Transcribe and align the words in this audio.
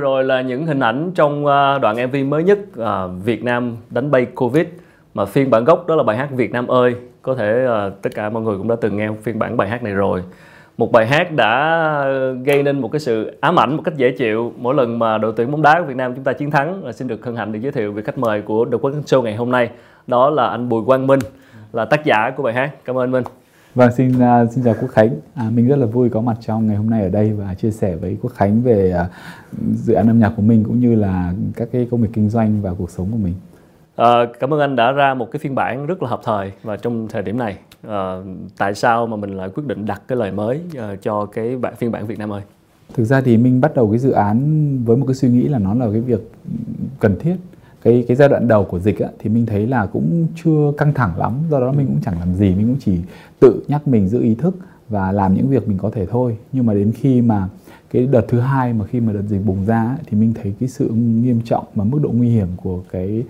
Vừa 0.00 0.04
rồi 0.04 0.24
là 0.24 0.40
những 0.40 0.66
hình 0.66 0.80
ảnh 0.80 1.12
trong 1.14 1.46
à, 1.46 1.78
đoạn 1.78 1.96
MV 2.06 2.16
mới 2.28 2.44
nhất 2.44 2.58
à, 2.78 3.06
Việt 3.06 3.44
Nam 3.44 3.76
đánh 3.90 4.10
bay 4.10 4.26
Covid 4.34 4.66
mà 5.14 5.24
phiên 5.24 5.50
bản 5.50 5.64
gốc 5.64 5.86
đó 5.86 5.94
là 5.94 6.02
bài 6.02 6.16
hát 6.16 6.28
Việt 6.30 6.52
Nam 6.52 6.66
ơi. 6.66 6.94
Có 7.22 7.34
thể 7.34 7.66
à, 7.66 7.90
tất 8.02 8.10
cả 8.14 8.30
mọi 8.30 8.42
người 8.42 8.58
cũng 8.58 8.68
đã 8.68 8.76
từng 8.80 8.96
nghe 8.96 9.08
phiên 9.22 9.38
bản 9.38 9.56
bài 9.56 9.68
hát 9.68 9.82
này 9.82 9.92
rồi. 9.92 10.22
Một 10.76 10.92
bài 10.92 11.06
hát 11.06 11.32
đã 11.32 12.04
gây 12.44 12.62
nên 12.62 12.80
một 12.80 12.92
cái 12.92 13.00
sự 13.00 13.36
ám 13.40 13.58
ảnh 13.58 13.76
một 13.76 13.82
cách 13.84 13.96
dễ 13.96 14.10
chịu 14.10 14.52
mỗi 14.58 14.74
lần 14.74 14.98
mà 14.98 15.18
đội 15.18 15.32
tuyển 15.36 15.50
bóng 15.50 15.62
đá 15.62 15.80
của 15.80 15.86
Việt 15.86 15.96
Nam 15.96 16.14
chúng 16.14 16.24
ta 16.24 16.32
chiến 16.32 16.50
thắng. 16.50 16.84
Là 16.84 16.92
xin 16.92 17.08
được 17.08 17.24
hân 17.24 17.36
hạnh 17.36 17.52
được 17.52 17.58
giới 17.62 17.72
thiệu 17.72 17.92
vị 17.92 18.02
khách 18.02 18.18
mời 18.18 18.42
của 18.42 18.64
The 18.64 18.78
Quốc 18.80 18.92
Show 19.06 19.22
ngày 19.22 19.36
hôm 19.36 19.50
nay. 19.50 19.70
Đó 20.06 20.30
là 20.30 20.46
anh 20.46 20.68
Bùi 20.68 20.84
Quang 20.84 21.06
Minh 21.06 21.20
là 21.72 21.84
tác 21.84 22.04
giả 22.04 22.30
của 22.36 22.42
bài 22.42 22.54
hát. 22.54 22.70
Cảm 22.84 22.98
ơn 22.98 23.10
Minh. 23.10 23.24
Vâng, 23.74 23.92
xin 23.92 24.08
uh, 24.08 24.52
xin 24.52 24.64
chào 24.64 24.74
Quốc 24.80 24.88
Khánh. 24.88 25.10
À, 25.34 25.50
mình 25.50 25.68
rất 25.68 25.76
là 25.76 25.86
vui 25.86 26.08
có 26.08 26.20
mặt 26.20 26.36
trong 26.40 26.66
ngày 26.66 26.76
hôm 26.76 26.90
nay 26.90 27.02
ở 27.02 27.08
đây 27.08 27.32
và 27.32 27.54
chia 27.54 27.70
sẻ 27.70 27.96
với 27.96 28.16
Quốc 28.22 28.32
Khánh 28.34 28.62
về 28.62 28.94
uh, 29.00 29.06
dự 29.74 29.94
án 29.94 30.06
âm 30.08 30.18
nhạc 30.18 30.32
của 30.36 30.42
mình 30.42 30.64
cũng 30.64 30.80
như 30.80 30.94
là 30.94 31.32
các 31.56 31.68
cái 31.72 31.88
công 31.90 32.02
việc 32.02 32.08
kinh 32.12 32.28
doanh 32.28 32.62
và 32.62 32.74
cuộc 32.78 32.90
sống 32.90 33.08
của 33.12 33.18
mình. 33.18 33.34
À, 33.96 34.26
cảm 34.40 34.54
ơn 34.54 34.60
anh 34.60 34.76
đã 34.76 34.92
ra 34.92 35.14
một 35.14 35.30
cái 35.32 35.40
phiên 35.40 35.54
bản 35.54 35.86
rất 35.86 36.02
là 36.02 36.08
hợp 36.08 36.20
thời 36.24 36.52
và 36.62 36.76
trong 36.76 37.08
thời 37.08 37.22
điểm 37.22 37.38
này. 37.38 37.58
À, 37.88 38.16
tại 38.58 38.74
sao 38.74 39.06
mà 39.06 39.16
mình 39.16 39.36
lại 39.36 39.48
quyết 39.48 39.66
định 39.66 39.86
đặt 39.86 40.02
cái 40.08 40.18
lời 40.18 40.32
mới 40.32 40.60
uh, 40.78 41.02
cho 41.02 41.26
cái 41.26 41.56
bản 41.56 41.74
phiên 41.76 41.92
bản 41.92 42.06
Việt 42.06 42.18
Nam 42.18 42.32
ơi? 42.32 42.42
Thực 42.94 43.04
ra 43.04 43.20
thì 43.20 43.36
mình 43.36 43.60
bắt 43.60 43.74
đầu 43.74 43.90
cái 43.90 43.98
dự 43.98 44.10
án 44.10 44.78
với 44.84 44.96
một 44.96 45.06
cái 45.06 45.14
suy 45.14 45.28
nghĩ 45.28 45.48
là 45.48 45.58
nó 45.58 45.74
là 45.74 45.86
cái 45.92 46.00
việc 46.00 46.32
cần 47.00 47.16
thiết 47.20 47.36
cái 47.82 48.04
cái 48.08 48.16
giai 48.16 48.28
đoạn 48.28 48.48
đầu 48.48 48.64
của 48.64 48.78
dịch 48.78 48.98
á, 48.98 49.08
thì 49.18 49.30
mình 49.30 49.46
thấy 49.46 49.66
là 49.66 49.86
cũng 49.86 50.26
chưa 50.44 50.72
căng 50.78 50.94
thẳng 50.94 51.18
lắm. 51.18 51.32
Do 51.50 51.60
đó 51.60 51.72
mình 51.72 51.86
cũng 51.86 52.00
chẳng 52.04 52.18
làm 52.18 52.34
gì 52.34 52.54
mình 52.54 52.66
cũng 52.66 52.76
chỉ 52.80 52.98
tự 53.40 53.62
nhắc 53.68 53.88
mình 53.88 54.08
giữ 54.08 54.22
ý 54.22 54.34
thức 54.34 54.56
và 54.88 55.12
làm 55.12 55.34
những 55.34 55.48
việc 55.48 55.68
mình 55.68 55.78
có 55.78 55.90
thể 55.90 56.06
thôi. 56.06 56.36
Nhưng 56.52 56.66
mà 56.66 56.74
đến 56.74 56.92
khi 56.92 57.22
mà 57.22 57.48
cái 57.92 58.06
đợt 58.06 58.22
thứ 58.28 58.40
hai 58.40 58.72
mà 58.72 58.84
khi 58.84 59.00
mà 59.00 59.12
đợt 59.12 59.22
dịch 59.28 59.44
bùng 59.46 59.64
ra 59.66 59.96
thì 60.06 60.16
mình 60.16 60.34
thấy 60.42 60.54
cái 60.60 60.68
sự 60.68 60.88
nghiêm 60.94 61.40
trọng 61.44 61.64
và 61.74 61.84
mức 61.84 61.98
độ 62.02 62.10
nguy 62.12 62.28
hiểm 62.28 62.48
của 62.56 62.80
cái 62.92 63.24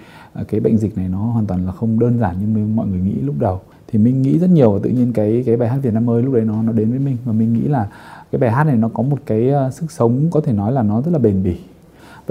cái 0.48 0.60
bệnh 0.60 0.78
dịch 0.78 0.96
này 0.96 1.08
nó 1.08 1.18
hoàn 1.18 1.46
toàn 1.46 1.66
là 1.66 1.72
không 1.72 1.98
đơn 1.98 2.18
giản 2.18 2.36
như 2.40 2.66
mọi 2.74 2.86
người 2.86 3.00
nghĩ 3.00 3.20
lúc 3.20 3.34
đầu. 3.38 3.60
Thì 3.88 3.98
mình 3.98 4.22
nghĩ 4.22 4.38
rất 4.38 4.50
nhiều 4.50 4.72
và 4.72 4.78
tự 4.82 4.90
nhiên 4.90 5.12
cái 5.12 5.42
cái 5.46 5.56
bài 5.56 5.68
hát 5.68 5.78
Việt 5.82 5.94
Nam 5.94 6.10
ơi 6.10 6.22
lúc 6.22 6.34
đấy 6.34 6.44
nó 6.44 6.62
nó 6.62 6.72
đến 6.72 6.90
với 6.90 6.98
mình. 6.98 7.16
Và 7.24 7.32
mình 7.32 7.52
nghĩ 7.52 7.68
là 7.68 7.88
cái 8.32 8.38
bài 8.38 8.50
hát 8.50 8.64
này 8.64 8.76
nó 8.76 8.88
có 8.88 9.02
một 9.02 9.18
cái 9.26 9.50
ờ, 9.50 9.70
sức 9.70 9.92
sống 9.92 10.28
có 10.30 10.40
thể 10.40 10.52
nói 10.52 10.72
là 10.72 10.82
nó 10.82 11.02
rất 11.02 11.10
là 11.10 11.18
bền 11.18 11.42
bỉ 11.42 11.56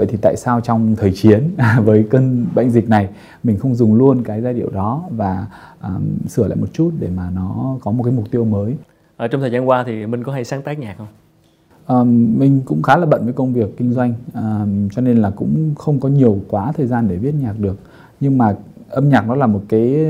vậy 0.00 0.06
thì 0.10 0.18
tại 0.22 0.36
sao 0.36 0.60
trong 0.60 0.96
thời 0.96 1.12
chiến 1.12 1.50
với 1.84 2.06
cơn 2.10 2.46
bệnh 2.54 2.70
dịch 2.70 2.88
này 2.88 3.08
mình 3.42 3.58
không 3.58 3.74
dùng 3.74 3.94
luôn 3.94 4.22
cái 4.24 4.40
giai 4.40 4.54
điệu 4.54 4.70
đó 4.70 5.02
và 5.10 5.46
um, 5.82 6.26
sửa 6.28 6.48
lại 6.48 6.56
một 6.56 6.66
chút 6.72 6.92
để 6.98 7.08
mà 7.16 7.30
nó 7.34 7.76
có 7.80 7.90
một 7.90 8.02
cái 8.02 8.12
mục 8.12 8.30
tiêu 8.30 8.44
mới? 8.44 8.76
Ở 9.16 9.28
trong 9.28 9.40
thời 9.40 9.50
gian 9.50 9.68
qua 9.68 9.84
thì 9.86 10.06
mình 10.06 10.24
có 10.24 10.32
hay 10.32 10.44
sáng 10.44 10.62
tác 10.62 10.78
nhạc 10.78 10.94
không? 10.98 11.06
Um, 11.86 12.38
mình 12.38 12.60
cũng 12.64 12.82
khá 12.82 12.96
là 12.96 13.06
bận 13.06 13.24
với 13.24 13.32
công 13.32 13.52
việc 13.52 13.76
kinh 13.76 13.92
doanh 13.92 14.14
um, 14.34 14.88
cho 14.88 15.02
nên 15.02 15.16
là 15.16 15.30
cũng 15.30 15.74
không 15.78 16.00
có 16.00 16.08
nhiều 16.08 16.38
quá 16.48 16.72
thời 16.76 16.86
gian 16.86 17.08
để 17.08 17.16
viết 17.16 17.34
nhạc 17.40 17.58
được. 17.58 17.76
Nhưng 18.20 18.38
mà 18.38 18.54
âm 18.88 19.08
nhạc 19.08 19.28
nó 19.28 19.34
là 19.34 19.46
một 19.46 19.62
cái 19.68 20.06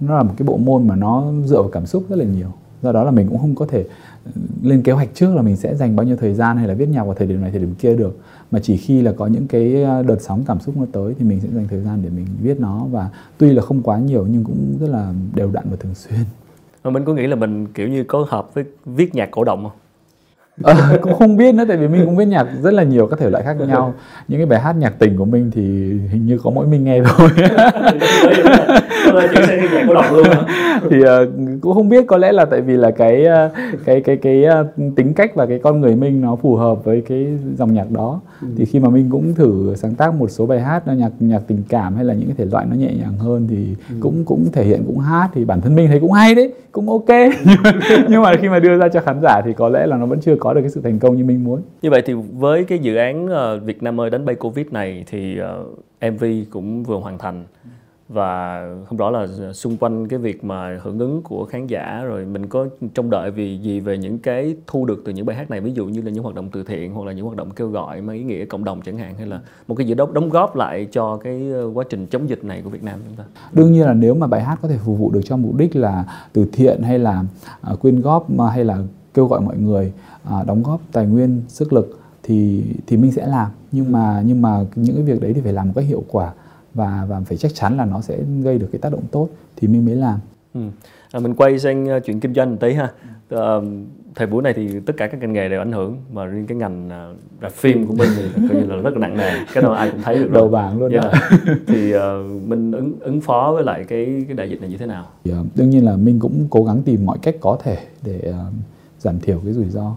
nó 0.00 0.16
là 0.16 0.22
một 0.22 0.34
cái 0.36 0.46
bộ 0.46 0.56
môn 0.56 0.88
mà 0.88 0.96
nó 0.96 1.24
dựa 1.44 1.62
vào 1.62 1.70
cảm 1.72 1.86
xúc 1.86 2.04
rất 2.08 2.16
là 2.16 2.24
nhiều. 2.24 2.52
Do 2.82 2.92
đó 2.92 3.04
là 3.04 3.10
mình 3.10 3.28
cũng 3.28 3.38
không 3.38 3.54
có 3.54 3.66
thể 3.66 3.84
lên 4.62 4.82
kế 4.82 4.92
hoạch 4.92 5.08
trước 5.14 5.34
là 5.34 5.42
mình 5.42 5.56
sẽ 5.56 5.74
dành 5.74 5.96
bao 5.96 6.06
nhiêu 6.06 6.16
thời 6.16 6.34
gian 6.34 6.56
hay 6.56 6.68
là 6.68 6.74
viết 6.74 6.88
nhạc 6.88 7.04
vào 7.04 7.14
thời 7.14 7.26
điểm 7.26 7.40
này 7.40 7.50
thời 7.50 7.60
điểm 7.60 7.74
kia 7.78 7.96
được. 7.96 8.18
Mà 8.50 8.58
chỉ 8.62 8.76
khi 8.76 9.02
là 9.02 9.12
có 9.12 9.26
những 9.26 9.46
cái 9.46 9.82
ờ, 9.82 10.02
đợt 10.02 10.20
sóng 10.20 10.44
cảm 10.46 10.60
xúc 10.60 10.76
nó 10.76 10.86
tới 10.92 11.14
thì 11.18 11.24
mình 11.24 11.40
sẽ 11.40 11.48
dành 11.54 11.66
thời 11.70 11.80
gian 11.80 12.02
để 12.02 12.08
mình 12.16 12.26
viết 12.42 12.60
nó. 12.60 12.86
Và 12.90 13.08
tuy 13.38 13.52
là 13.52 13.62
không 13.62 13.82
quá 13.82 13.98
nhiều 13.98 14.26
nhưng 14.30 14.44
cũng 14.44 14.76
rất 14.80 14.90
là 14.90 15.12
đều 15.34 15.50
đặn 15.50 15.64
và 15.70 15.76
thường 15.80 15.94
xuyên. 15.94 16.20
Mà 16.84 16.90
mình 16.90 17.04
có 17.04 17.14
nghĩ 17.14 17.26
là 17.26 17.36
mình 17.36 17.66
kiểu 17.66 17.88
như 17.88 18.04
có 18.04 18.26
hợp 18.28 18.54
với 18.54 18.64
viết 18.86 19.14
nhạc 19.14 19.30
cổ 19.30 19.44
động 19.44 19.62
không? 19.62 19.72
À, 20.64 20.98
cũng 21.02 21.14
không 21.14 21.36
biết 21.36 21.54
nữa 21.54 21.64
tại 21.68 21.76
vì 21.76 21.88
mình 21.88 22.04
cũng 22.04 22.16
viết 22.16 22.24
nhạc 22.24 22.46
rất 22.62 22.74
là 22.74 22.82
nhiều 22.82 23.06
các 23.06 23.18
thể 23.18 23.30
loại 23.30 23.44
khác 23.44 23.56
nhau. 23.60 23.94
Những 24.28 24.40
cái 24.40 24.46
bài 24.46 24.60
hát 24.60 24.72
nhạc 24.72 24.98
tình 24.98 25.16
của 25.16 25.24
mình 25.24 25.50
thì 25.54 25.62
hình 26.10 26.26
như 26.26 26.38
có 26.38 26.50
mỗi 26.50 26.66
mình 26.66 26.84
nghe 26.84 27.00
thôi 27.04 27.30
thì 30.90 30.98
uh, 31.00 31.60
cũng 31.60 31.74
không 31.74 31.88
biết 31.88 32.06
có 32.06 32.16
lẽ 32.16 32.32
là 32.32 32.44
tại 32.44 32.60
vì 32.60 32.76
là 32.76 32.90
cái 32.90 33.26
uh, 33.46 33.52
cái 33.84 34.00
cái 34.00 34.16
cái 34.16 34.44
uh, 34.60 34.96
tính 34.96 35.14
cách 35.14 35.34
và 35.34 35.46
cái 35.46 35.58
con 35.58 35.80
người 35.80 35.96
mình 35.96 36.20
nó 36.20 36.36
phù 36.36 36.56
hợp 36.56 36.84
với 36.84 37.02
cái 37.08 37.26
dòng 37.56 37.74
nhạc 37.74 37.90
đó. 37.90 38.20
Ừ. 38.42 38.48
thì 38.56 38.64
khi 38.64 38.78
mà 38.78 38.88
mình 38.88 39.08
cũng 39.10 39.34
thử 39.34 39.74
sáng 39.76 39.94
tác 39.94 40.14
một 40.14 40.28
số 40.30 40.46
bài 40.46 40.60
hát 40.60 40.82
nhạc 40.86 41.10
nhạc 41.20 41.40
tình 41.46 41.62
cảm 41.68 41.94
hay 41.94 42.04
là 42.04 42.14
những 42.14 42.26
cái 42.26 42.34
thể 42.38 42.44
loại 42.44 42.66
nó 42.70 42.76
nhẹ 42.76 42.92
nhàng 42.98 43.18
hơn 43.18 43.46
thì 43.50 43.66
ừ. 43.88 43.96
cũng 44.00 44.24
cũng 44.24 44.52
thể 44.52 44.64
hiện 44.64 44.82
cũng 44.86 44.98
hát 44.98 45.28
thì 45.34 45.44
bản 45.44 45.60
thân 45.60 45.74
mình 45.74 45.88
thấy 45.88 46.00
cũng 46.00 46.12
hay 46.12 46.34
đấy 46.34 46.52
cũng 46.72 46.88
ok. 46.88 47.08
Nhưng 48.08 48.22
mà 48.22 48.32
khi 48.40 48.48
mà 48.48 48.58
đưa 48.58 48.78
ra 48.78 48.88
cho 48.88 49.00
khán 49.00 49.20
giả 49.22 49.40
thì 49.44 49.52
có 49.52 49.68
lẽ 49.68 49.86
là 49.86 49.96
nó 49.96 50.06
vẫn 50.06 50.20
chưa 50.20 50.36
có 50.36 50.54
được 50.54 50.60
cái 50.60 50.70
sự 50.70 50.80
thành 50.80 50.98
công 50.98 51.16
như 51.16 51.24
mình 51.24 51.44
muốn. 51.44 51.62
Như 51.82 51.90
vậy 51.90 52.02
thì 52.06 52.14
với 52.32 52.64
cái 52.64 52.78
dự 52.78 52.96
án 52.96 53.26
uh, 53.26 53.62
Việt 53.62 53.82
Nam 53.82 54.00
ơi 54.00 54.10
đánh 54.10 54.24
bay 54.24 54.34
Covid 54.34 54.66
này 54.70 55.04
thì 55.10 55.38
uh, 55.40 55.76
ờ, 56.00 56.10
MV 56.10 56.24
cũng 56.50 56.82
vừa 56.82 56.96
hoàn 56.96 57.18
thành 57.18 57.44
và 58.12 58.62
không 58.86 58.98
rõ 58.98 59.10
là 59.10 59.26
xung 59.52 59.76
quanh 59.76 60.08
cái 60.08 60.18
việc 60.18 60.44
mà 60.44 60.78
hưởng 60.82 60.98
ứng 60.98 61.22
của 61.22 61.44
khán 61.44 61.66
giả, 61.66 62.02
rồi 62.04 62.24
mình 62.24 62.46
có 62.46 62.66
trông 62.94 63.10
đợi 63.10 63.30
vì 63.30 63.58
gì 63.58 63.80
về 63.80 63.98
những 63.98 64.18
cái 64.18 64.56
thu 64.66 64.86
được 64.86 65.02
từ 65.04 65.12
những 65.12 65.26
bài 65.26 65.36
hát 65.36 65.50
này? 65.50 65.60
Ví 65.60 65.72
dụ 65.72 65.86
như 65.86 66.02
là 66.02 66.10
những 66.10 66.22
hoạt 66.22 66.34
động 66.34 66.48
từ 66.52 66.62
thiện 66.62 66.94
hoặc 66.94 67.06
là 67.06 67.12
những 67.12 67.24
hoạt 67.24 67.36
động 67.36 67.50
kêu 67.50 67.68
gọi 67.68 68.00
mang 68.00 68.16
ý 68.16 68.22
nghĩa 68.22 68.44
cộng 68.44 68.64
đồng 68.64 68.80
chẳng 68.82 68.98
hạn, 68.98 69.14
hay 69.14 69.26
là 69.26 69.40
một 69.68 69.74
cái 69.74 69.86
gì 69.86 69.94
đó 69.94 70.08
đóng 70.12 70.28
góp 70.28 70.56
lại 70.56 70.88
cho 70.92 71.16
cái 71.16 71.50
ờ, 71.52 71.70
quá 71.74 71.84
trình 71.90 72.06
chống 72.06 72.28
dịch 72.28 72.44
này 72.44 72.62
của 72.64 72.70
Việt 72.70 72.82
Nam 72.82 73.00
chúng 73.06 73.16
ta? 73.16 73.24
Đương 73.52 73.72
nhiên 73.72 73.86
là 73.86 73.94
nếu 73.94 74.14
mà 74.14 74.26
bài 74.26 74.42
hát 74.42 74.58
có 74.62 74.68
thể 74.68 74.78
phục 74.84 74.98
vụ 74.98 75.10
được 75.10 75.20
cho 75.24 75.36
mục 75.36 75.56
đích 75.56 75.76
là 75.76 76.04
từ 76.32 76.46
thiện 76.52 76.82
hay 76.82 76.98
là 76.98 77.24
ờ, 77.60 77.76
quyên 77.76 78.00
góp 78.00 78.26
hay 78.52 78.64
là 78.64 78.78
kêu 79.14 79.26
gọi 79.26 79.40
mọi 79.40 79.56
người 79.56 79.92
ờ, 80.24 80.44
đóng 80.44 80.62
góp 80.62 80.80
tài 80.92 81.06
nguyên, 81.06 81.42
sức 81.48 81.72
lực 81.72 82.00
thì 82.22 82.62
thì 82.86 82.96
mình 82.96 83.12
sẽ 83.12 83.26
làm. 83.26 83.50
Nhưng 83.72 83.92
mà 83.92 84.22
nhưng 84.26 84.42
mà 84.42 84.64
những 84.74 84.96
cái 84.96 85.04
việc 85.04 85.20
đấy 85.20 85.32
thì 85.34 85.40
phải 85.40 85.52
làm 85.52 85.66
một 85.66 85.72
cách 85.76 85.84
hiệu 85.84 86.04
quả 86.08 86.32
và 86.74 87.06
và 87.08 87.20
phải 87.20 87.38
chắc 87.38 87.54
chắn 87.54 87.76
là 87.76 87.84
nó 87.84 88.00
sẽ 88.00 88.18
gây 88.42 88.58
được 88.58 88.68
cái 88.72 88.78
tác 88.78 88.92
động 88.92 89.04
tốt 89.10 89.28
thì 89.56 89.68
mình 89.68 89.84
mới 89.84 89.94
làm. 89.94 90.18
Ừ. 90.54 90.60
À, 91.12 91.20
mình 91.20 91.34
quay 91.34 91.58
sang 91.58 91.96
uh, 91.96 92.04
chuyện 92.04 92.20
kinh 92.20 92.34
doanh 92.34 92.50
một 92.50 92.56
tí 92.60 92.72
ha. 92.72 92.88
À, 93.30 93.54
thời 94.14 94.26
buổi 94.26 94.42
này 94.42 94.52
thì 94.52 94.80
tất 94.86 94.92
cả 94.96 95.06
các 95.06 95.20
ngành 95.20 95.32
nghề 95.32 95.48
đều 95.48 95.60
ảnh 95.60 95.72
hưởng 95.72 95.96
mà 96.12 96.24
riêng 96.24 96.46
cái 96.46 96.56
ngành 96.56 96.86
uh, 97.10 97.42
rạp 97.42 97.52
phim 97.52 97.86
của 97.86 97.94
mình 97.94 98.08
thì 98.16 98.42
coi 98.48 98.60
như 98.60 98.66
là 98.66 98.76
rất 98.76 98.92
là 98.92 98.98
nặng 98.98 99.16
nề 99.16 99.30
cái 99.54 99.62
đó 99.62 99.72
ai 99.72 99.90
cũng 99.90 100.02
thấy 100.02 100.18
được 100.18 100.30
đầu 100.32 100.48
bảng 100.48 100.78
luôn 100.78 100.92
yeah. 100.92 101.04
Dạ. 101.04 101.54
thì 101.66 101.96
uh, 101.96 102.00
mình 102.46 102.72
ứng 102.72 102.94
ứng 103.00 103.20
phó 103.20 103.52
với 103.54 103.64
lại 103.64 103.84
cái 103.88 104.24
cái 104.28 104.36
đại 104.36 104.50
dịch 104.50 104.60
này 104.60 104.70
như 104.70 104.76
thế 104.76 104.86
nào 104.86 105.06
thì, 105.24 105.32
uh, 105.32 105.46
đương 105.54 105.70
nhiên 105.70 105.84
là 105.84 105.96
mình 105.96 106.18
cũng 106.20 106.46
cố 106.50 106.64
gắng 106.64 106.82
tìm 106.82 107.06
mọi 107.06 107.18
cách 107.22 107.36
có 107.40 107.58
thể 107.62 107.78
để 108.04 108.20
uh, 108.30 108.54
giảm 108.98 109.20
thiểu 109.20 109.40
cái 109.44 109.52
rủi 109.52 109.68
ro 109.68 109.96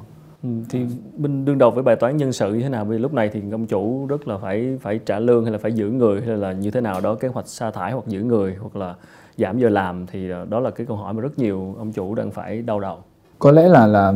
thì 0.69 0.86
mình 1.18 1.45
đương 1.45 1.57
đầu 1.57 1.72
với 1.72 1.84
bài 1.84 1.95
toán 1.95 2.18
nhân 2.18 2.34
sự 2.34 2.54
như 2.54 2.62
thế 2.62 2.69
nào? 2.69 2.86
Vì 2.86 2.98
lúc 2.98 3.13
này 3.13 3.30
thì 3.34 3.42
ông 3.51 3.66
chủ 3.66 4.06
rất 4.07 4.28
là 4.28 4.38
phải 4.38 4.78
phải 4.81 5.00
trả 5.06 5.19
lương 5.19 5.44
hay 5.44 5.51
là 5.51 5.57
phải 5.57 5.72
giữ 5.74 5.90
người 5.90 6.22
hay 6.22 6.38
là 6.38 6.51
như 6.51 6.72
thế 6.72 6.81
nào 6.81 7.01
đó? 7.01 7.16
Kế 7.16 7.28
hoạch 7.28 7.48
sa 7.48 7.72
thải 7.72 7.92
hoặc 7.92 8.07
giữ 8.07 8.24
người 8.24 8.56
hoặc 8.60 8.75
là 8.75 8.95
giảm 9.38 9.60
giờ 9.60 9.69
làm 9.69 10.06
thì 10.07 10.30
ờ, 10.30 10.45
đó 10.50 10.60
là 10.60 10.72
cái 10.72 10.86
câu 10.86 10.98
hỏi 10.98 11.13
mà 11.13 11.22
rất 11.22 11.40
nhiều 11.40 11.75
ông 11.78 11.92
chủ 11.92 12.16
đang 12.16 12.31
phải 12.31 12.62
đau 12.62 12.80
đầu. 12.80 12.98
Có 13.40 13.51
lẽ 13.51 13.68
là 13.68 13.88
là 13.88 14.13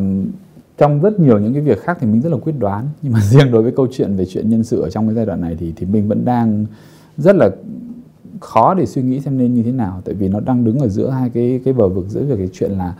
trong 0.77 1.01
rất 1.01 1.19
nhiều 1.19 1.39
những 1.39 1.53
cái 1.53 1.61
việc 1.61 1.81
khác 1.81 1.97
thì 1.99 2.07
mình 2.07 2.21
rất 2.21 2.31
là 2.31 2.37
quyết 2.41 2.59
đoán. 2.59 2.89
Nhưng 3.01 3.13
mà 3.13 3.19
riêng 3.19 3.51
đối 3.51 3.63
với 3.63 3.71
câu 3.71 3.87
chuyện 3.91 4.15
về 4.15 4.25
chuyện 4.25 4.49
nhân 4.49 4.63
sự 4.63 4.81
ở 4.81 4.89
trong 4.89 5.07
cái 5.07 5.15
giai 5.15 5.25
đoạn 5.25 5.41
này 5.41 5.57
thì 5.59 5.73
thì 5.75 5.85
mình 5.85 6.07
vẫn 6.07 6.25
đang 6.25 6.65
rất 7.17 7.35
là 7.35 7.49
khó 8.39 8.73
để 8.73 8.85
suy 8.85 9.01
nghĩ 9.01 9.19
xem 9.19 9.37
nên 9.37 9.53
như 9.53 9.63
thế 9.63 9.71
nào. 9.71 10.01
Tại 10.05 10.15
vì 10.15 10.29
nó 10.29 10.39
đang 10.39 10.63
đứng 10.63 10.79
ở 10.79 10.87
giữa 10.87 11.09
hai 11.09 11.29
cái 11.29 11.61
cái 11.65 11.73
bờ 11.73 11.89
vực 11.89 12.05
giữa 12.07 12.23
việc 12.23 12.35
cái 12.37 12.49
chuyện 12.53 12.71
là 12.71 12.93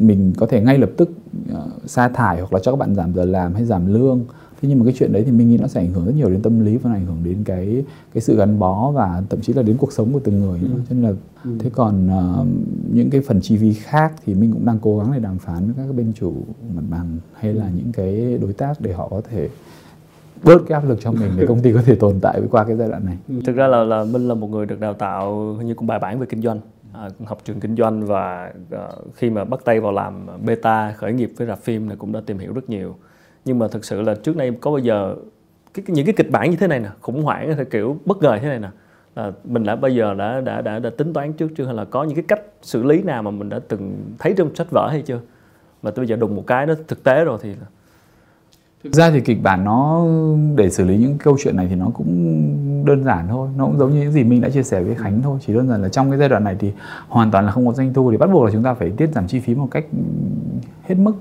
mình 0.00 0.32
có 0.36 0.46
thể 0.46 0.60
ngay 0.60 0.78
lập 0.78 0.90
tức 0.96 1.10
uh, 1.52 1.58
sa 1.86 2.08
thải 2.08 2.40
hoặc 2.40 2.52
là 2.52 2.60
cho 2.62 2.72
các 2.72 2.76
bạn 2.76 2.94
giảm 2.94 3.14
giờ 3.14 3.24
làm 3.24 3.54
hay 3.54 3.64
giảm 3.64 3.94
lương 3.94 4.24
thế 4.62 4.68
nhưng 4.68 4.78
mà 4.78 4.84
cái 4.84 4.94
chuyện 4.96 5.12
đấy 5.12 5.22
thì 5.26 5.32
mình 5.32 5.48
nghĩ 5.48 5.58
nó 5.58 5.66
sẽ 5.66 5.80
ảnh 5.80 5.92
hưởng 5.92 6.06
rất 6.06 6.14
nhiều 6.16 6.30
đến 6.30 6.42
tâm 6.42 6.60
lý 6.60 6.76
và 6.76 6.92
ảnh 6.92 7.06
hưởng 7.06 7.18
đến 7.24 7.44
cái 7.44 7.84
cái 8.14 8.20
sự 8.20 8.36
gắn 8.36 8.58
bó 8.58 8.90
và 8.90 9.22
thậm 9.30 9.40
chí 9.40 9.52
là 9.52 9.62
đến 9.62 9.76
cuộc 9.76 9.92
sống 9.92 10.12
của 10.12 10.20
từng 10.24 10.40
người 10.40 10.60
nữa. 10.60 10.68
Ừ. 10.74 10.80
cho 10.88 10.94
nên 10.94 11.02
là 11.02 11.12
ừ. 11.44 11.50
thế 11.58 11.70
còn 11.70 12.08
uh, 12.08 12.46
những 12.94 13.10
cái 13.10 13.20
phần 13.20 13.40
chi 13.40 13.56
phí 13.56 13.72
khác 13.72 14.12
thì 14.26 14.34
mình 14.34 14.52
cũng 14.52 14.66
đang 14.66 14.78
cố 14.82 14.98
gắng 14.98 15.12
để 15.12 15.18
đàm 15.18 15.38
phán 15.38 15.66
với 15.66 15.86
các 15.86 15.94
bên 15.94 16.12
chủ 16.14 16.34
mặt 16.74 16.82
bằng 16.90 17.18
hay 17.34 17.54
là 17.54 17.64
ừ. 17.64 17.70
những 17.76 17.92
cái 17.92 18.38
đối 18.42 18.52
tác 18.52 18.80
để 18.80 18.92
họ 18.92 19.08
có 19.08 19.20
thể 19.30 19.48
bớt 20.42 20.58
cái 20.68 20.80
áp 20.80 20.88
lực 20.88 20.98
cho 21.02 21.12
mình 21.12 21.30
để 21.36 21.46
công 21.46 21.60
ty 21.60 21.72
có 21.72 21.82
thể 21.82 21.94
tồn 21.94 22.20
tại 22.20 22.40
qua 22.50 22.64
cái 22.64 22.76
giai 22.76 22.88
đoạn 22.88 23.04
này. 23.04 23.18
Thực 23.44 23.56
ra 23.56 23.66
là 23.66 23.84
là 23.84 24.04
Minh 24.04 24.28
là 24.28 24.34
một 24.34 24.50
người 24.50 24.66
được 24.66 24.80
đào 24.80 24.94
tạo 24.94 25.56
như 25.64 25.74
cũng 25.74 25.86
bài 25.86 25.98
bản 25.98 26.18
về 26.18 26.26
kinh 26.26 26.42
doanh 26.42 26.60
À, 26.92 27.08
học 27.24 27.38
trường 27.44 27.60
kinh 27.60 27.76
doanh 27.76 28.06
và 28.06 28.52
à, 28.70 28.88
khi 29.14 29.30
mà 29.30 29.44
bắt 29.44 29.60
tay 29.64 29.80
vào 29.80 29.92
làm 29.92 30.26
beta 30.44 30.92
khởi 30.92 31.12
nghiệp 31.12 31.30
với 31.36 31.46
rạp 31.46 31.58
phim 31.58 31.88
này 31.88 31.96
cũng 31.96 32.12
đã 32.12 32.20
tìm 32.26 32.38
hiểu 32.38 32.52
rất 32.52 32.70
nhiều. 32.70 32.96
Nhưng 33.44 33.58
mà 33.58 33.68
thực 33.68 33.84
sự 33.84 34.02
là 34.02 34.14
trước 34.14 34.36
đây 34.36 34.52
có 34.60 34.70
bao 34.70 34.78
giờ 34.78 35.16
cái, 35.74 35.84
những 35.88 36.06
cái 36.06 36.14
kịch 36.16 36.30
bản 36.30 36.50
như 36.50 36.56
thế 36.56 36.66
này 36.66 36.80
nè 36.80 36.88
khủng 37.00 37.22
hoảng 37.22 37.64
kiểu 37.70 37.96
bất 38.04 38.22
ngờ 38.22 38.38
thế 38.42 38.48
này 38.48 38.58
nè 38.58 38.68
là 39.16 39.32
mình 39.44 39.64
đã 39.64 39.76
bây 39.76 39.94
giờ 39.94 40.14
đã, 40.14 40.40
đã 40.40 40.60
đã 40.60 40.78
đã 40.78 40.90
tính 40.90 41.12
toán 41.12 41.32
trước 41.32 41.48
chưa? 41.56 41.64
Hay 41.64 41.74
là 41.74 41.84
có 41.84 42.04
những 42.04 42.14
cái 42.14 42.24
cách 42.28 42.42
xử 42.62 42.82
lý 42.82 43.02
nào 43.02 43.22
mà 43.22 43.30
mình 43.30 43.48
đã 43.48 43.60
từng 43.68 44.14
thấy 44.18 44.34
trong 44.36 44.54
sách 44.54 44.70
vở 44.70 44.88
hay 44.90 45.02
chưa? 45.02 45.20
Mà 45.82 45.90
bây 45.96 46.06
giờ 46.06 46.16
đùng 46.16 46.36
một 46.36 46.46
cái 46.46 46.66
nó 46.66 46.74
thực 46.88 47.04
tế 47.04 47.24
rồi 47.24 47.38
thì 47.42 47.54
thực 48.84 48.92
ra 48.92 49.10
thì 49.10 49.20
kịch 49.20 49.42
bản 49.42 49.64
nó 49.64 50.06
để 50.56 50.70
xử 50.70 50.84
lý 50.84 50.96
những 50.96 51.18
câu 51.18 51.36
chuyện 51.42 51.56
này 51.56 51.66
thì 51.70 51.76
nó 51.76 51.90
cũng 51.94 52.84
đơn 52.84 53.04
giản 53.04 53.28
thôi. 53.28 53.48
Nó 53.56 53.66
cũng 53.66 53.78
giống 53.78 53.90
như 53.92 54.00
những 54.00 54.12
gì 54.12 54.24
mình 54.24 54.40
đã 54.40 54.50
chia 54.50 54.62
sẻ 54.62 54.82
với 54.82 54.94
khánh 54.94 55.22
thôi. 55.22 55.38
Chỉ 55.46 55.54
đơn 55.54 55.68
giản 55.68 55.82
là 55.82 55.88
trong 55.88 56.10
cái 56.10 56.18
giai 56.18 56.28
đoạn 56.28 56.44
này 56.44 56.56
thì 56.58 56.72
hoàn 57.08 57.30
toàn 57.30 57.46
là 57.46 57.52
không 57.52 57.66
có 57.66 57.72
doanh 57.72 57.94
thu. 57.94 58.10
Thì 58.10 58.16
bắt 58.16 58.30
buộc 58.32 58.44
là 58.44 58.50
chúng 58.52 58.62
ta 58.62 58.74
phải 58.74 58.90
tiết 58.90 59.10
giảm 59.14 59.26
chi 59.26 59.40
phí 59.40 59.54
một 59.54 59.68
cách 59.70 59.84
hết 60.82 60.94
mức. 60.94 61.12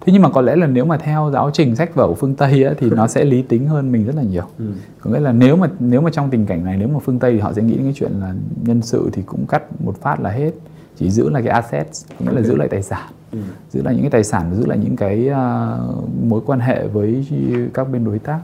Thế 0.00 0.12
nhưng 0.12 0.22
mà 0.22 0.30
có 0.30 0.40
lẽ 0.40 0.56
là 0.56 0.66
nếu 0.66 0.84
mà 0.84 0.96
theo 0.96 1.30
giáo 1.32 1.50
trình 1.52 1.76
sách 1.76 1.94
vở 1.94 2.08
của 2.08 2.14
phương 2.14 2.34
tây 2.34 2.64
ấy, 2.64 2.74
thì 2.78 2.90
nó 2.90 3.06
sẽ 3.06 3.24
lý 3.24 3.42
tính 3.42 3.66
hơn 3.66 3.92
mình 3.92 4.06
rất 4.06 4.14
là 4.16 4.22
nhiều. 4.22 4.44
Ừ. 4.58 4.64
có 5.00 5.10
nghĩa 5.10 5.20
là 5.20 5.32
nếu 5.32 5.56
mà 5.56 5.68
nếu 5.78 6.00
mà 6.00 6.10
trong 6.10 6.30
tình 6.30 6.46
cảnh 6.46 6.64
này 6.64 6.76
nếu 6.76 6.88
mà 6.88 6.98
phương 6.98 7.18
tây 7.18 7.32
thì 7.32 7.38
họ 7.38 7.52
sẽ 7.52 7.62
nghĩ 7.62 7.74
đến 7.74 7.82
cái 7.82 7.92
chuyện 7.96 8.12
là 8.20 8.34
nhân 8.62 8.82
sự 8.82 9.10
thì 9.12 9.22
cũng 9.22 9.46
cắt 9.46 9.62
một 9.84 9.96
phát 10.00 10.20
là 10.20 10.30
hết. 10.30 10.50
Chỉ 10.96 11.10
giữ 11.10 11.30
lại 11.30 11.42
cái 11.42 11.52
asset 11.52 11.86
nghĩa 12.18 12.32
là 12.32 12.42
giữ 12.42 12.56
lại 12.56 12.68
tài 12.68 12.82
sản 12.82 13.10
ừ. 13.32 13.38
giữ 13.70 13.82
lại 13.82 13.94
những 13.94 14.02
cái 14.02 14.10
tài 14.10 14.24
sản 14.24 14.54
giữ 14.54 14.66
lại 14.66 14.78
những 14.78 14.96
cái 14.96 15.28
uh, 15.30 16.08
mối 16.22 16.40
quan 16.46 16.60
hệ 16.60 16.86
với 16.86 17.26
các 17.74 17.84
bên 17.92 18.04
đối 18.04 18.18
tác 18.18 18.40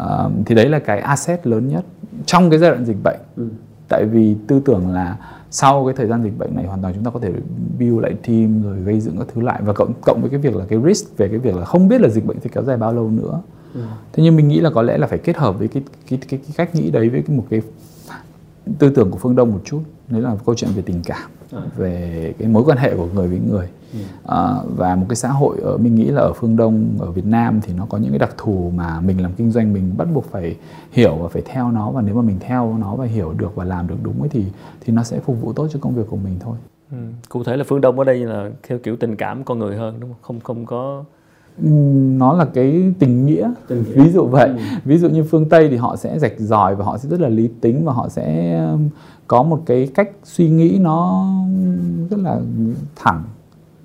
uh, 0.00 0.32
thì 0.46 0.54
đấy 0.54 0.68
là 0.68 0.78
cái 0.78 1.00
asset 1.00 1.46
lớn 1.46 1.68
nhất 1.68 1.84
trong 2.26 2.50
cái 2.50 2.58
giai 2.58 2.70
đoạn 2.70 2.84
dịch 2.84 3.02
bệnh 3.04 3.20
ừ. 3.36 3.48
tại 3.88 4.04
vì 4.04 4.36
tư 4.46 4.60
tưởng 4.64 4.90
là 4.90 5.16
sau 5.50 5.84
cái 5.84 5.94
thời 5.94 6.06
gian 6.06 6.22
dịch 6.24 6.38
bệnh 6.38 6.56
này 6.56 6.64
hoàn 6.64 6.82
toàn 6.82 6.94
chúng 6.94 7.04
ta 7.04 7.10
có 7.10 7.20
thể 7.20 7.32
build 7.78 8.02
lại 8.02 8.14
team 8.26 8.62
rồi 8.62 8.80
gây 8.80 9.00
dựng 9.00 9.18
các 9.18 9.26
thứ 9.34 9.40
lại 9.40 9.60
và 9.64 9.72
cộng 9.72 9.92
cộng 10.02 10.20
với 10.20 10.30
cái 10.30 10.38
việc 10.38 10.56
là 10.56 10.64
cái 10.68 10.78
risk 10.86 11.16
về 11.16 11.28
cái 11.28 11.38
việc 11.38 11.56
là 11.56 11.64
không 11.64 11.88
biết 11.88 12.00
là 12.00 12.08
dịch 12.08 12.26
bệnh 12.26 12.40
sẽ 12.40 12.50
kéo 12.52 12.64
dài 12.64 12.76
bao 12.76 12.92
lâu 12.92 13.10
nữa 13.10 13.40
ừ. 13.74 13.80
thế 14.12 14.22
nhưng 14.22 14.36
mình 14.36 14.48
nghĩ 14.48 14.60
là 14.60 14.70
có 14.70 14.82
lẽ 14.82 14.98
là 14.98 15.06
phải 15.06 15.18
kết 15.18 15.36
hợp 15.36 15.58
với 15.58 15.68
cái 15.68 15.82
cái 16.08 16.18
cái, 16.28 16.40
cái 16.46 16.54
cách 16.56 16.74
nghĩ 16.74 16.90
đấy 16.90 17.08
với 17.08 17.22
cái, 17.26 17.36
một 17.36 17.44
cái 17.50 17.62
tư 18.78 18.90
tưởng 18.90 19.10
của 19.10 19.18
phương 19.18 19.36
đông 19.36 19.52
một 19.52 19.60
chút 19.64 19.82
đấy 20.08 20.22
là 20.22 20.36
câu 20.46 20.54
chuyện 20.54 20.70
về 20.76 20.82
tình 20.86 21.02
cảm 21.04 21.30
à. 21.52 21.62
về 21.76 22.34
cái 22.38 22.48
mối 22.48 22.62
quan 22.66 22.78
hệ 22.78 22.96
của 22.96 23.08
người 23.14 23.28
với 23.28 23.38
người 23.50 23.68
ừ. 23.92 23.98
à, 24.26 24.54
và 24.76 24.96
một 24.96 25.06
cái 25.08 25.16
xã 25.16 25.28
hội 25.28 25.58
ở 25.62 25.76
mình 25.76 25.94
nghĩ 25.94 26.04
là 26.04 26.20
ở 26.20 26.32
phương 26.32 26.56
đông 26.56 26.88
ở 26.98 27.10
việt 27.10 27.24
nam 27.24 27.60
thì 27.62 27.72
nó 27.72 27.86
có 27.86 27.98
những 27.98 28.10
cái 28.10 28.18
đặc 28.18 28.34
thù 28.38 28.72
mà 28.74 29.00
mình 29.00 29.22
làm 29.22 29.32
kinh 29.32 29.50
doanh 29.50 29.72
mình 29.72 29.94
bắt 29.96 30.08
buộc 30.14 30.24
phải 30.24 30.56
hiểu 30.92 31.16
và 31.16 31.28
phải 31.28 31.42
theo 31.44 31.70
nó 31.70 31.90
và 31.90 32.02
nếu 32.02 32.14
mà 32.14 32.22
mình 32.22 32.36
theo 32.40 32.76
nó 32.80 32.94
và 32.94 33.04
hiểu 33.04 33.34
được 33.38 33.56
và 33.56 33.64
làm 33.64 33.88
được 33.88 33.96
đúng 34.02 34.20
ấy 34.20 34.28
thì 34.28 34.44
thì 34.80 34.92
nó 34.92 35.02
sẽ 35.02 35.20
phục 35.20 35.40
vụ 35.40 35.52
tốt 35.52 35.68
cho 35.72 35.78
công 35.82 35.94
việc 35.94 36.06
của 36.08 36.16
mình 36.16 36.36
thôi 36.40 36.56
ừ. 36.90 36.96
cụ 37.28 37.44
thể 37.44 37.56
là 37.56 37.64
phương 37.68 37.80
đông 37.80 37.98
ở 37.98 38.04
đây 38.04 38.18
là 38.18 38.50
theo 38.68 38.78
kiểu 38.78 38.96
tình 38.96 39.16
cảm 39.16 39.44
con 39.44 39.58
người 39.58 39.76
hơn 39.76 40.00
đúng 40.00 40.10
không 40.10 40.20
không 40.22 40.40
không 40.40 40.66
có 40.66 41.04
nó 41.58 42.32
là 42.32 42.44
cái 42.44 42.92
tình 42.98 43.26
nghĩa. 43.26 43.50
tình 43.68 43.84
nghĩa 43.88 44.04
ví 44.04 44.12
dụ 44.12 44.26
vậy 44.26 44.48
ừ. 44.48 44.56
ví 44.84 44.98
dụ 44.98 45.08
như 45.08 45.22
phương 45.22 45.48
tây 45.48 45.68
thì 45.68 45.76
họ 45.76 45.96
sẽ 45.96 46.18
rạch 46.18 46.38
ròi 46.38 46.74
và 46.74 46.84
họ 46.84 46.98
sẽ 46.98 47.08
rất 47.08 47.20
là 47.20 47.28
lý 47.28 47.48
tính 47.60 47.84
và 47.84 47.92
họ 47.92 48.08
sẽ 48.08 48.58
có 49.26 49.42
một 49.42 49.62
cái 49.66 49.88
cách 49.94 50.10
suy 50.24 50.48
nghĩ 50.50 50.78
nó 50.80 51.26
rất 52.10 52.20
là 52.20 52.40
thẳng 52.96 53.22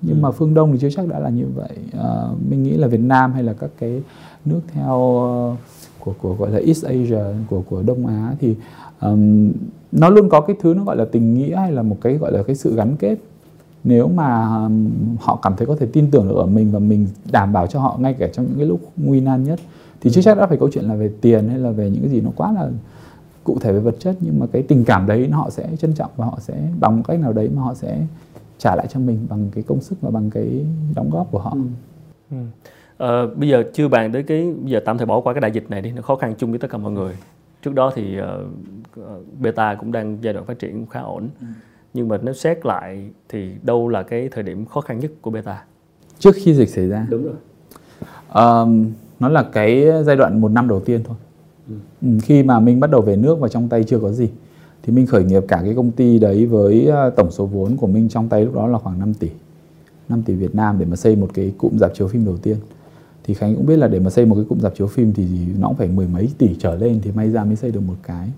nhưng 0.02 0.16
ừ. 0.16 0.20
mà 0.20 0.30
phương 0.30 0.54
đông 0.54 0.72
thì 0.72 0.78
chưa 0.78 0.90
chắc 0.90 1.08
đã 1.08 1.18
là 1.18 1.28
như 1.28 1.46
vậy 1.54 1.76
à, 1.98 2.26
mình 2.48 2.62
nghĩ 2.62 2.76
là 2.76 2.86
việt 2.86 3.00
nam 3.00 3.32
hay 3.32 3.42
là 3.42 3.52
các 3.52 3.70
cái 3.78 4.02
nước 4.44 4.60
theo 4.72 4.96
uh, 5.52 5.58
của 5.98 6.12
của 6.22 6.34
gọi 6.34 6.50
là 6.50 6.58
east 6.58 6.84
asia 6.84 7.24
của 7.50 7.62
của 7.68 7.82
đông 7.82 8.06
á 8.06 8.34
thì 8.40 8.56
um, 9.00 9.52
nó 9.92 10.08
luôn 10.08 10.28
có 10.28 10.40
cái 10.40 10.56
thứ 10.60 10.74
nó 10.74 10.84
gọi 10.84 10.96
là 10.96 11.04
tình 11.04 11.34
nghĩa 11.34 11.56
hay 11.56 11.72
là 11.72 11.82
một 11.82 11.96
cái 12.00 12.14
gọi 12.14 12.32
là 12.32 12.42
cái 12.42 12.56
sự 12.56 12.76
gắn 12.76 12.96
kết 12.96 13.16
nếu 13.84 14.08
mà 14.08 14.46
họ 15.20 15.38
cảm 15.42 15.56
thấy 15.56 15.66
có 15.66 15.76
thể 15.76 15.86
tin 15.92 16.10
tưởng 16.10 16.28
được 16.28 16.34
ở 16.34 16.46
mình 16.46 16.72
và 16.72 16.78
mình 16.78 17.06
đảm 17.32 17.52
bảo 17.52 17.66
cho 17.66 17.80
họ 17.80 17.96
ngay 18.00 18.14
cả 18.14 18.28
trong 18.32 18.46
những 18.46 18.56
cái 18.56 18.66
lúc 18.66 18.80
nguy 18.96 19.20
nan 19.20 19.44
nhất 19.44 19.60
thì 20.00 20.10
chưa 20.10 20.22
chắc 20.22 20.36
đã 20.36 20.46
phải 20.46 20.56
câu 20.56 20.68
chuyện 20.72 20.84
là 20.84 20.94
về 20.94 21.10
tiền 21.20 21.48
hay 21.48 21.58
là 21.58 21.70
về 21.70 21.90
những 21.90 22.02
cái 22.02 22.10
gì 22.10 22.20
nó 22.20 22.30
quá 22.36 22.52
là 22.52 22.68
cụ 23.44 23.58
thể 23.60 23.72
về 23.72 23.78
vật 23.78 23.94
chất 23.98 24.16
nhưng 24.20 24.38
mà 24.38 24.46
cái 24.52 24.62
tình 24.62 24.84
cảm 24.84 25.06
đấy 25.06 25.28
họ 25.30 25.50
sẽ 25.50 25.68
trân 25.78 25.92
trọng 25.92 26.10
và 26.16 26.26
họ 26.26 26.38
sẽ 26.40 26.54
bằng 26.80 26.96
một 26.96 27.02
cách 27.08 27.20
nào 27.20 27.32
đấy 27.32 27.50
mà 27.56 27.62
họ 27.62 27.74
sẽ 27.74 28.06
trả 28.58 28.76
lại 28.76 28.86
cho 28.90 29.00
mình 29.00 29.26
bằng 29.30 29.48
cái 29.54 29.64
công 29.66 29.80
sức 29.80 30.00
và 30.00 30.10
bằng 30.10 30.30
cái 30.30 30.66
đóng 30.94 31.10
góp 31.10 31.30
của 31.30 31.38
họ. 31.38 31.50
Ừ. 31.50 31.60
Ừ. 32.30 32.36
À, 32.98 33.26
bây 33.36 33.48
giờ 33.48 33.62
chưa 33.74 33.88
bàn 33.88 34.12
tới 34.12 34.22
cái 34.22 34.54
bây 34.62 34.72
giờ 34.72 34.80
tạm 34.84 34.98
thời 34.98 35.06
bỏ 35.06 35.20
qua 35.20 35.32
cái 35.32 35.40
đại 35.40 35.50
dịch 35.50 35.70
này 35.70 35.82
đi 35.82 35.92
nó 35.92 36.02
khó 36.02 36.16
khăn 36.16 36.34
chung 36.38 36.50
với 36.50 36.58
tất 36.58 36.70
cả 36.70 36.78
mọi 36.78 36.92
người 36.92 37.16
trước 37.62 37.74
đó 37.74 37.92
thì 37.94 38.18
uh, 38.20 39.04
beta 39.40 39.74
cũng 39.74 39.92
đang 39.92 40.18
giai 40.22 40.32
đoạn 40.32 40.46
phát 40.46 40.58
triển 40.58 40.86
khá 40.86 41.00
ổn 41.00 41.28
ừ 41.40 41.46
nhưng 41.94 42.08
mà 42.08 42.18
nếu 42.22 42.34
xét 42.34 42.66
lại 42.66 43.10
thì 43.28 43.52
đâu 43.62 43.88
là 43.88 44.02
cái 44.02 44.28
thời 44.28 44.42
điểm 44.42 44.66
khó 44.66 44.80
khăn 44.80 45.00
nhất 45.00 45.10
của 45.20 45.30
beta? 45.30 45.64
Trước 46.18 46.34
khi 46.34 46.54
dịch 46.54 46.68
xảy 46.68 46.88
ra? 46.88 47.06
Đúng 47.10 47.24
rồi. 47.24 47.34
Um, 48.34 48.92
nó 49.20 49.28
là 49.28 49.42
cái 49.52 49.86
giai 50.04 50.16
đoạn 50.16 50.40
một 50.40 50.50
năm 50.50 50.68
đầu 50.68 50.80
tiên 50.80 51.00
thôi. 51.04 51.16
Ừ. 51.68 51.74
ừ. 52.02 52.08
khi 52.22 52.42
mà 52.42 52.60
mình 52.60 52.80
bắt 52.80 52.90
đầu 52.90 53.00
về 53.00 53.16
nước 53.16 53.40
và 53.40 53.48
trong 53.48 53.68
tay 53.68 53.84
chưa 53.84 53.98
có 53.98 54.12
gì 54.12 54.28
thì 54.82 54.92
mình 54.92 55.06
khởi 55.06 55.24
nghiệp 55.24 55.44
cả 55.48 55.60
cái 55.64 55.74
công 55.74 55.90
ty 55.90 56.18
đấy 56.18 56.46
với 56.46 56.86
ờ, 56.86 57.10
tổng 57.10 57.30
số 57.30 57.46
vốn 57.46 57.76
của 57.76 57.86
mình 57.86 58.08
trong 58.08 58.28
tay 58.28 58.44
lúc 58.44 58.54
đó 58.54 58.66
là 58.66 58.78
khoảng 58.78 58.98
5 58.98 59.14
tỷ. 59.14 59.28
5 60.08 60.22
tỷ 60.22 60.34
Việt 60.34 60.54
Nam 60.54 60.78
để 60.78 60.84
mà 60.84 60.96
xây 60.96 61.16
một 61.16 61.30
cái 61.34 61.52
cụm 61.58 61.78
dạp 61.78 61.94
chiếu 61.94 62.08
phim 62.08 62.24
đầu 62.24 62.36
tiên. 62.36 62.56
Thì 63.24 63.34
Khánh 63.34 63.56
cũng 63.56 63.66
biết 63.66 63.76
là 63.76 63.88
để 63.88 63.98
mà 63.98 64.10
xây 64.10 64.26
một 64.26 64.34
cái 64.34 64.44
cụm 64.48 64.60
dạp 64.60 64.74
chiếu 64.74 64.86
phim 64.86 65.12
thì 65.12 65.26
nó 65.58 65.68
cũng 65.68 65.76
phải 65.76 65.88
mười 65.88 66.06
mấy 66.08 66.28
tỷ 66.38 66.56
trở 66.58 66.74
lên 66.74 67.00
thì 67.02 67.10
may 67.12 67.30
ra 67.30 67.44
mới 67.44 67.56
xây 67.56 67.70
được 67.70 67.80
một 67.86 67.94
cái 68.02 68.28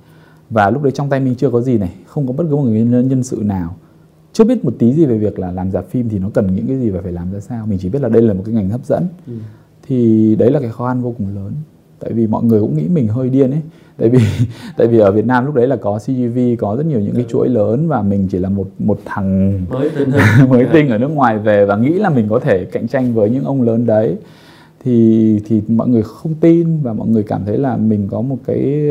và 0.52 0.70
lúc 0.70 0.82
đấy 0.82 0.92
trong 0.92 1.08
tay 1.08 1.20
mình 1.20 1.34
chưa 1.34 1.50
có 1.50 1.60
gì 1.60 1.78
này 1.78 1.90
không 2.06 2.26
có 2.26 2.32
bất 2.32 2.44
cứ 2.50 2.56
một 2.56 2.62
người 2.62 2.84
nhân, 2.84 3.22
sự 3.22 3.42
nào. 3.44 3.76
Chưa 4.32 4.44
biết 4.44 4.64
một 4.64 4.74
tí 4.78 4.92
gì 4.92 5.04
về 5.06 5.18
việc 5.18 5.38
là 5.38 5.52
làm 5.52 5.70
dạp 5.70 5.88
phim 5.88 6.08
thì 6.08 6.18
nó 6.18 6.28
cần 6.34 6.56
những 6.56 6.66
cái 6.66 6.78
gì 6.78 6.90
và 6.90 7.00
phải 7.02 7.12
làm 7.12 7.32
ra 7.32 7.40
sao. 7.40 7.66
Mình 7.66 7.78
chỉ 7.82 7.88
biết 7.88 8.02
là 8.02 8.08
đây 8.08 8.22
là 8.22 8.34
một 8.34 8.42
cái 8.46 8.54
ngành 8.54 8.68
hấp 8.68 8.84
dẫn. 8.84 9.06
Ừ. 9.26 9.32
thì 9.86 10.36
đấy 10.36 10.50
là 10.50 10.60
cái 10.60 10.70
khó 10.70 10.88
khăn 10.88 11.02
vô 11.02 11.14
cùng 11.18 11.34
lớn. 11.34 11.52
Tại 12.00 12.12
vì 12.12 12.26
mọi 12.26 12.44
người 12.44 12.60
cũng 12.60 12.76
nghĩ 12.76 12.88
mình 12.88 13.08
hơi 13.08 13.30
điên 13.30 13.50
ấy. 13.50 13.60
Tại 13.98 14.08
vì 14.08 14.18
tại 14.76 14.86
vì 14.86 14.98
ở 14.98 15.12
Việt 15.12 15.26
Nam 15.26 15.46
lúc 15.46 15.54
đấy 15.54 15.66
là 15.66 15.76
có 15.76 15.98
CGV 15.98 16.38
có 16.58 16.76
rất 16.76 16.86
nhiều 16.86 17.00
những 17.00 17.14
cái 17.14 17.24
chuỗi 17.28 17.48
lớn 17.48 17.88
và 17.88 18.02
mình 18.02 18.28
chỉ 18.30 18.38
là 18.38 18.48
một 18.48 18.66
một 18.78 19.00
thằng 19.04 19.60
mới 19.70 19.90
tinh 19.90 20.10
mới 20.48 20.66
tinh 20.72 20.88
ở 20.88 20.98
nước 20.98 21.10
ngoài 21.10 21.38
về 21.38 21.64
và 21.64 21.76
nghĩ 21.76 21.92
là 21.92 22.10
mình 22.10 22.26
có 22.28 22.38
thể 22.38 22.64
cạnh 22.64 22.88
tranh 22.88 23.14
với 23.14 23.30
những 23.30 23.44
ông 23.44 23.62
lớn 23.62 23.86
đấy 23.86 24.16
thì 24.84 25.40
thì 25.44 25.62
mọi 25.68 25.88
người 25.88 26.02
không 26.02 26.34
tin 26.34 26.82
và 26.82 26.92
mọi 26.92 27.08
người 27.08 27.22
cảm 27.22 27.44
thấy 27.46 27.58
là 27.58 27.76
mình 27.76 28.08
có 28.10 28.20
một 28.20 28.36
cái 28.46 28.86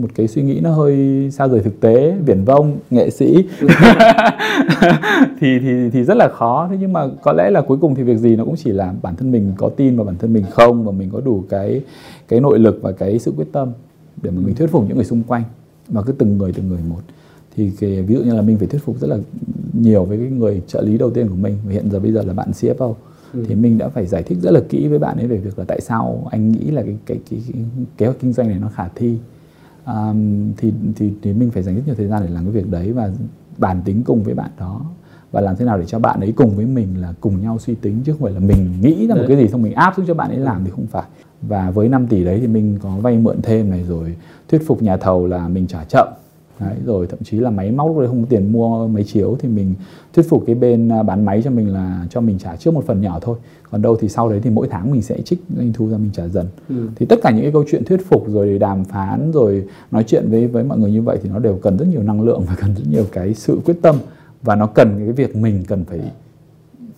một 0.00 0.08
cái 0.14 0.28
suy 0.28 0.42
nghĩ 0.42 0.60
nó 0.60 0.72
hơi 0.72 1.28
xa 1.30 1.48
rời 1.48 1.60
thực 1.60 1.80
tế 1.80 2.16
viển 2.26 2.44
vông 2.44 2.78
nghệ 2.90 3.10
sĩ. 3.10 3.44
Thì 5.40 5.58
thì 5.58 5.90
thì 5.92 6.04
rất 6.04 6.16
là 6.16 6.28
khó. 6.28 6.68
Thế 6.70 6.76
nhưng 6.80 6.92
mà 6.92 7.08
có 7.22 7.32
lẽ 7.32 7.50
là 7.50 7.60
cuối 7.60 7.78
cùng 7.80 7.94
thì 7.94 8.02
việc 8.02 8.18
gì 8.18 8.36
nó 8.36 8.44
cũng 8.44 8.56
chỉ 8.56 8.70
là 8.70 8.94
bản 9.02 9.16
thân 9.16 9.30
mình 9.30 9.52
có 9.56 9.68
tin 9.68 9.96
và 9.96 10.04
bản 10.04 10.16
thân 10.18 10.32
mình 10.32 10.44
không 10.50 10.84
và 10.84 10.92
mình 10.92 11.10
có 11.12 11.20
đủ 11.20 11.44
cái 11.48 11.80
cái 12.28 12.40
nội 12.40 12.58
lực 12.58 12.78
và 12.82 12.92
cái 12.92 13.18
sự 13.18 13.32
quyết 13.36 13.52
tâm 13.52 13.72
để 14.22 14.30
mà 14.30 14.40
mình 14.44 14.54
thuyết 14.54 14.70
phục 14.70 14.84
những 14.88 14.96
người 14.96 15.04
xung 15.04 15.22
quanh. 15.22 15.42
Và 15.88 16.02
cứ 16.02 16.12
từng 16.12 16.38
người 16.38 16.52
từng 16.52 16.68
người 16.68 16.80
một. 16.88 17.00
Thì 17.56 17.70
cái, 17.80 18.02
ví 18.02 18.14
dụ 18.14 18.22
như 18.22 18.34
là 18.34 18.42
mình 18.42 18.58
phải 18.58 18.66
thuyết 18.66 18.82
phục 18.84 19.00
rất 19.00 19.10
là 19.10 19.18
nhiều 19.72 20.04
với 20.04 20.18
cái 20.18 20.26
người 20.26 20.62
trợ 20.66 20.82
lý 20.82 20.98
đầu 20.98 21.10
tiên 21.10 21.28
của 21.28 21.34
mình. 21.34 21.56
Và 21.66 21.72
hiện 21.72 21.90
giờ 21.90 22.00
bây 22.00 22.12
giờ 22.12 22.22
là 22.22 22.32
bạn 22.32 22.50
CFO 22.50 22.94
ừ. 23.32 23.44
thì 23.48 23.54
mình 23.54 23.78
đã 23.78 23.88
phải 23.88 24.06
giải 24.06 24.22
thích 24.22 24.38
rất 24.42 24.50
là 24.50 24.60
kỹ 24.68 24.88
với 24.88 24.98
bạn 24.98 25.16
ấy 25.16 25.26
về 25.26 25.36
việc 25.36 25.58
là 25.58 25.64
tại 25.68 25.80
sao 25.80 26.28
anh 26.30 26.52
nghĩ 26.52 26.70
là 26.70 26.82
cái 26.82 26.96
cái 27.06 27.18
cái, 27.30 27.40
cái 27.52 27.62
kế 27.98 28.06
hoạch 28.06 28.18
kinh 28.20 28.32
doanh 28.32 28.48
này 28.48 28.58
nó 28.58 28.68
khả 28.68 28.88
thi. 28.94 29.18
Um, 29.86 30.52
thì, 30.56 30.72
thì 30.96 31.12
thì 31.22 31.32
mình 31.32 31.50
phải 31.50 31.62
dành 31.62 31.74
rất 31.74 31.82
nhiều 31.86 31.94
thời 31.94 32.06
gian 32.06 32.22
để 32.26 32.30
làm 32.30 32.44
cái 32.44 32.52
việc 32.52 32.70
đấy 32.70 32.92
và 32.92 33.10
bàn 33.58 33.82
tính 33.84 34.02
cùng 34.04 34.22
với 34.22 34.34
bạn 34.34 34.50
đó. 34.58 34.80
Và 35.32 35.40
làm 35.40 35.56
thế 35.56 35.64
nào 35.64 35.78
để 35.78 35.86
cho 35.86 35.98
bạn 35.98 36.20
ấy 36.20 36.32
cùng 36.32 36.56
với 36.56 36.66
mình 36.66 37.00
là 37.00 37.14
cùng 37.20 37.40
nhau 37.40 37.58
suy 37.58 37.74
tính 37.74 38.00
chứ 38.04 38.12
không 38.12 38.22
phải 38.22 38.32
là 38.32 38.40
mình 38.40 38.72
nghĩ 38.82 39.06
ra 39.06 39.14
một 39.14 39.24
cái 39.28 39.36
gì 39.36 39.48
xong 39.48 39.62
mình 39.62 39.74
áp 39.74 39.94
xuống 39.96 40.06
cho 40.06 40.14
bạn 40.14 40.30
ấy 40.30 40.38
làm 40.38 40.64
thì 40.64 40.70
không 40.70 40.86
phải. 40.86 41.04
Và 41.42 41.70
với 41.70 41.88
5 41.88 42.06
tỷ 42.06 42.24
đấy 42.24 42.38
thì 42.40 42.46
mình 42.46 42.78
có 42.82 42.90
vay 42.90 43.18
mượn 43.18 43.42
thêm 43.42 43.70
này 43.70 43.84
rồi 43.88 44.16
thuyết 44.48 44.62
phục 44.66 44.82
nhà 44.82 44.96
thầu 44.96 45.26
là 45.26 45.48
mình 45.48 45.66
trả 45.66 45.84
chậm 45.84 46.08
Đấy, 46.60 46.74
rồi 46.86 47.06
thậm 47.06 47.18
chí 47.24 47.40
là 47.40 47.50
máy 47.50 47.72
móc 47.72 47.88
lúc 47.88 47.98
đấy 47.98 48.08
không 48.08 48.22
có 48.22 48.26
tiền 48.30 48.52
mua 48.52 48.86
máy 48.86 49.04
chiếu 49.04 49.36
thì 49.40 49.48
mình 49.48 49.74
thuyết 50.14 50.26
phục 50.28 50.42
cái 50.46 50.54
bên 50.54 50.88
à, 50.88 51.02
bán 51.02 51.24
máy 51.24 51.42
cho 51.44 51.50
mình 51.50 51.72
là 51.72 52.06
cho 52.10 52.20
mình 52.20 52.38
trả 52.38 52.56
trước 52.56 52.74
một 52.74 52.84
phần 52.86 53.00
nhỏ 53.00 53.18
thôi. 53.22 53.38
Còn 53.70 53.82
đâu 53.82 53.96
thì 54.00 54.08
sau 54.08 54.28
đấy 54.28 54.40
thì 54.42 54.50
mỗi 54.50 54.68
tháng 54.70 54.90
mình 54.90 55.02
sẽ 55.02 55.20
trích 55.20 55.38
doanh 55.56 55.72
thu 55.72 55.88
ra 55.88 55.98
mình 55.98 56.10
trả 56.12 56.28
dần. 56.28 56.46
Ừ. 56.68 56.88
thì 56.96 57.06
tất 57.06 57.16
cả 57.22 57.30
những 57.30 57.42
cái 57.42 57.52
câu 57.52 57.64
chuyện 57.70 57.84
thuyết 57.84 58.06
phục 58.08 58.24
rồi 58.28 58.58
đàm 58.58 58.84
phán 58.84 59.30
rồi 59.32 59.64
nói 59.90 60.04
chuyện 60.06 60.30
với 60.30 60.46
với 60.46 60.64
mọi 60.64 60.78
người 60.78 60.90
như 60.90 61.02
vậy 61.02 61.18
thì 61.22 61.30
nó 61.30 61.38
đều 61.38 61.58
cần 61.62 61.76
rất 61.76 61.88
nhiều 61.88 62.02
năng 62.02 62.22
lượng 62.22 62.42
và 62.48 62.54
cần 62.60 62.74
rất 62.74 62.84
nhiều 62.90 63.04
cái 63.12 63.34
sự 63.34 63.58
quyết 63.64 63.76
tâm. 63.82 63.96
Và 64.42 64.54
nó 64.54 64.66
cần 64.66 64.94
cái 64.98 65.12
việc 65.12 65.36
mình 65.36 65.64
cần 65.68 65.84
phải 65.84 66.00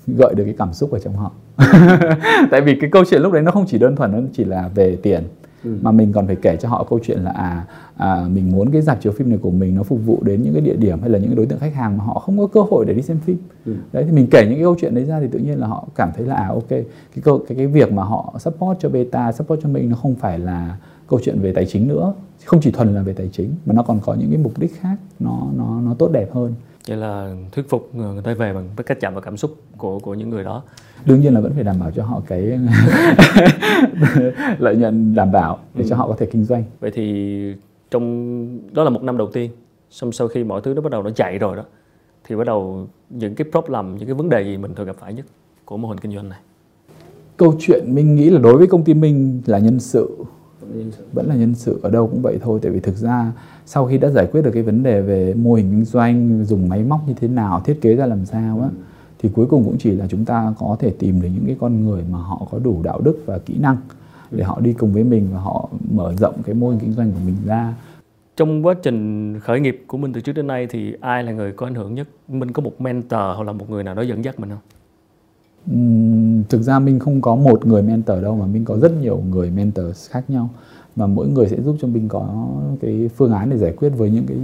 gợi 0.06 0.34
được 0.34 0.44
cái 0.44 0.54
cảm 0.58 0.72
xúc 0.72 0.90
ở 0.92 0.98
trong 0.98 1.16
họ. 1.16 1.32
Tại 2.50 2.60
vì 2.60 2.76
cái 2.80 2.90
câu 2.90 3.04
chuyện 3.10 3.22
lúc 3.22 3.32
đấy 3.32 3.42
nó 3.42 3.50
không 3.50 3.66
chỉ 3.68 3.78
đơn 3.78 3.96
thuần 3.96 4.12
nó 4.12 4.18
chỉ 4.32 4.44
là 4.44 4.70
về 4.74 4.96
tiền 5.02 5.22
ừ. 5.64 5.76
mà 5.82 5.92
mình 5.92 6.12
còn 6.12 6.26
phải 6.26 6.36
kể 6.36 6.56
cho 6.60 6.68
họ 6.68 6.86
câu 6.90 6.98
chuyện 7.02 7.18
là 7.20 7.30
à, 7.30 7.66
à 7.96 8.24
mình 8.34 8.50
muốn 8.50 8.70
cái 8.70 8.82
dạp 8.82 9.02
chiếu 9.02 9.12
phim 9.12 9.28
này 9.28 9.38
của 9.42 9.50
mình 9.50 9.74
nó 9.74 9.82
phục 9.82 10.00
vụ 10.06 10.18
đến 10.22 10.42
những 10.42 10.52
cái 10.52 10.62
địa 10.62 10.76
điểm 10.76 11.00
hay 11.00 11.10
là 11.10 11.18
những 11.18 11.28
cái 11.28 11.36
đối 11.36 11.46
tượng 11.46 11.58
khách 11.58 11.74
hàng 11.74 11.98
mà 11.98 12.04
họ 12.04 12.18
không 12.18 12.38
có 12.38 12.46
cơ 12.46 12.60
hội 12.70 12.84
để 12.84 12.94
đi 12.94 13.02
xem 13.02 13.18
phim 13.18 13.36
ừ. 13.66 13.74
đấy 13.92 14.04
thì 14.06 14.12
mình 14.12 14.26
kể 14.30 14.42
những 14.44 14.54
cái 14.54 14.62
câu 14.62 14.76
chuyện 14.80 14.94
đấy 14.94 15.04
ra 15.04 15.20
thì 15.20 15.26
tự 15.32 15.38
nhiên 15.38 15.60
là 15.60 15.66
họ 15.66 15.88
cảm 15.94 16.10
thấy 16.16 16.26
là 16.26 16.34
à 16.34 16.48
ok 16.48 16.68
cái 16.68 17.22
câu 17.22 17.44
cái 17.48 17.56
cái 17.56 17.66
việc 17.66 17.92
mà 17.92 18.04
họ 18.04 18.34
support 18.38 18.78
cho 18.80 18.88
beta 18.88 19.32
support 19.32 19.62
cho 19.62 19.68
mình 19.68 19.90
nó 19.90 19.96
không 19.96 20.14
phải 20.14 20.38
là 20.38 20.76
câu 21.08 21.20
chuyện 21.22 21.40
về 21.40 21.52
tài 21.52 21.66
chính 21.66 21.88
nữa 21.88 22.14
không 22.44 22.60
chỉ 22.60 22.70
thuần 22.70 22.94
là 22.94 23.02
về 23.02 23.12
tài 23.12 23.28
chính 23.32 23.54
mà 23.66 23.74
nó 23.74 23.82
còn 23.82 24.00
có 24.00 24.14
những 24.14 24.28
cái 24.28 24.38
mục 24.38 24.58
đích 24.58 24.80
khác 24.80 24.96
nó 25.20 25.46
nó 25.56 25.80
nó 25.80 25.94
tốt 25.94 26.10
đẹp 26.12 26.32
hơn 26.32 26.54
vậy 26.88 26.96
là 26.96 27.34
thuyết 27.52 27.68
phục 27.68 27.94
người 27.94 28.22
ta 28.22 28.34
về 28.34 28.52
bằng 28.52 28.68
với 28.76 28.84
cách 28.84 28.98
chạm 29.00 29.14
vào 29.14 29.22
cảm 29.22 29.36
xúc 29.36 29.56
của 29.76 29.98
của 29.98 30.14
những 30.14 30.30
người 30.30 30.44
đó. 30.44 30.62
Đương 31.04 31.20
nhiên 31.20 31.34
là 31.34 31.40
vẫn 31.40 31.52
phải 31.54 31.64
đảm 31.64 31.80
bảo 31.80 31.90
cho 31.90 32.04
họ 32.04 32.22
cái 32.26 32.40
lợi 34.58 34.76
nhuận 34.76 35.14
đảm 35.14 35.32
bảo 35.32 35.58
để 35.74 35.82
ừ. 35.82 35.88
cho 35.90 35.96
họ 35.96 36.08
có 36.08 36.16
thể 36.18 36.26
kinh 36.26 36.44
doanh. 36.44 36.64
Vậy 36.80 36.90
thì 36.94 37.54
trong 37.90 38.72
đó 38.72 38.84
là 38.84 38.90
một 38.90 39.02
năm 39.02 39.16
đầu 39.16 39.30
tiên 39.32 39.50
xong 39.90 40.12
sau 40.12 40.28
khi 40.28 40.44
mọi 40.44 40.60
thứ 40.60 40.74
nó 40.74 40.80
bắt 40.80 40.92
đầu 40.92 41.02
nó 41.02 41.10
chạy 41.10 41.38
rồi 41.38 41.56
đó 41.56 41.64
thì 42.24 42.36
bắt 42.36 42.46
đầu 42.46 42.86
những 43.10 43.34
cái 43.34 43.46
problem 43.50 43.96
những 43.96 44.06
cái 44.06 44.14
vấn 44.14 44.28
đề 44.28 44.42
gì 44.42 44.56
mình 44.56 44.74
thường 44.74 44.86
gặp 44.86 44.96
phải 45.00 45.14
nhất 45.14 45.26
của 45.64 45.76
mô 45.76 45.88
hình 45.88 45.98
kinh 45.98 46.12
doanh 46.14 46.28
này? 46.28 46.38
Câu 47.36 47.54
chuyện 47.60 47.84
mình 47.94 48.14
nghĩ 48.14 48.30
là 48.30 48.40
đối 48.40 48.56
với 48.58 48.66
công 48.66 48.84
ty 48.84 48.94
mình 48.94 49.42
là 49.46 49.58
nhân 49.58 49.80
sự 49.80 50.24
vẫn 51.12 51.26
là 51.26 51.34
nhân 51.34 51.54
sự 51.54 51.80
ở 51.82 51.90
đâu 51.90 52.06
cũng 52.06 52.22
vậy 52.22 52.38
thôi 52.42 52.58
tại 52.62 52.72
vì 52.72 52.80
thực 52.80 52.96
ra 52.96 53.32
sau 53.66 53.86
khi 53.86 53.98
đã 53.98 54.10
giải 54.10 54.26
quyết 54.32 54.42
được 54.42 54.50
cái 54.54 54.62
vấn 54.62 54.82
đề 54.82 55.00
về 55.00 55.34
mô 55.34 55.54
hình 55.54 55.70
kinh 55.70 55.84
doanh 55.84 56.44
dùng 56.44 56.68
máy 56.68 56.84
móc 56.84 57.00
như 57.08 57.14
thế 57.20 57.28
nào 57.28 57.60
thiết 57.60 57.80
kế 57.80 57.94
ra 57.94 58.06
làm 58.06 58.24
sao 58.26 58.60
á 58.60 58.68
thì 59.18 59.28
cuối 59.34 59.46
cùng 59.46 59.64
cũng 59.64 59.78
chỉ 59.78 59.90
là 59.90 60.06
chúng 60.08 60.24
ta 60.24 60.54
có 60.58 60.76
thể 60.78 60.92
tìm 60.98 61.22
được 61.22 61.28
những 61.34 61.46
cái 61.46 61.56
con 61.60 61.84
người 61.84 62.02
mà 62.10 62.18
họ 62.18 62.46
có 62.50 62.58
đủ 62.58 62.80
đạo 62.82 63.00
đức 63.00 63.22
và 63.26 63.38
kỹ 63.38 63.58
năng 63.58 63.76
để 64.30 64.44
họ 64.44 64.60
đi 64.60 64.72
cùng 64.72 64.92
với 64.92 65.04
mình 65.04 65.28
và 65.32 65.40
họ 65.40 65.68
mở 65.90 66.14
rộng 66.18 66.34
cái 66.44 66.54
mô 66.54 66.70
hình 66.70 66.78
kinh 66.78 66.92
doanh 66.92 67.12
của 67.12 67.20
mình 67.26 67.36
ra. 67.46 67.74
Trong 68.36 68.66
quá 68.66 68.74
trình 68.82 69.40
khởi 69.40 69.60
nghiệp 69.60 69.84
của 69.86 69.98
mình 69.98 70.12
từ 70.12 70.20
trước 70.20 70.32
đến 70.32 70.46
nay 70.46 70.66
thì 70.70 70.94
ai 71.00 71.24
là 71.24 71.32
người 71.32 71.52
có 71.52 71.66
ảnh 71.66 71.74
hưởng 71.74 71.94
nhất? 71.94 72.08
Mình 72.28 72.52
có 72.52 72.62
một 72.62 72.80
mentor 72.80 73.20
hoặc 73.36 73.42
là 73.42 73.52
một 73.52 73.70
người 73.70 73.84
nào 73.84 73.94
đó 73.94 74.02
dẫn 74.02 74.24
dắt 74.24 74.40
mình 74.40 74.50
không 74.50 74.58
Thực 76.48 76.62
ra 76.62 76.78
mình 76.78 76.98
không 76.98 77.20
có 77.20 77.34
một 77.34 77.66
người 77.66 77.82
mentor 77.82 78.22
đâu 78.22 78.36
mà 78.36 78.46
mình 78.46 78.64
có 78.64 78.76
rất 78.76 78.92
nhiều 79.00 79.22
người 79.30 79.50
mentor 79.50 80.10
khác 80.10 80.30
nhau. 80.30 80.48
Và 80.96 81.06
mỗi 81.06 81.28
người 81.28 81.48
sẽ 81.48 81.60
giúp 81.60 81.76
cho 81.80 81.88
mình 81.88 82.08
có 82.08 82.46
cái 82.80 83.10
phương 83.16 83.32
án 83.32 83.50
để 83.50 83.56
giải 83.56 83.72
quyết 83.72 83.90
với 83.96 84.10
những 84.10 84.24
cái 84.26 84.36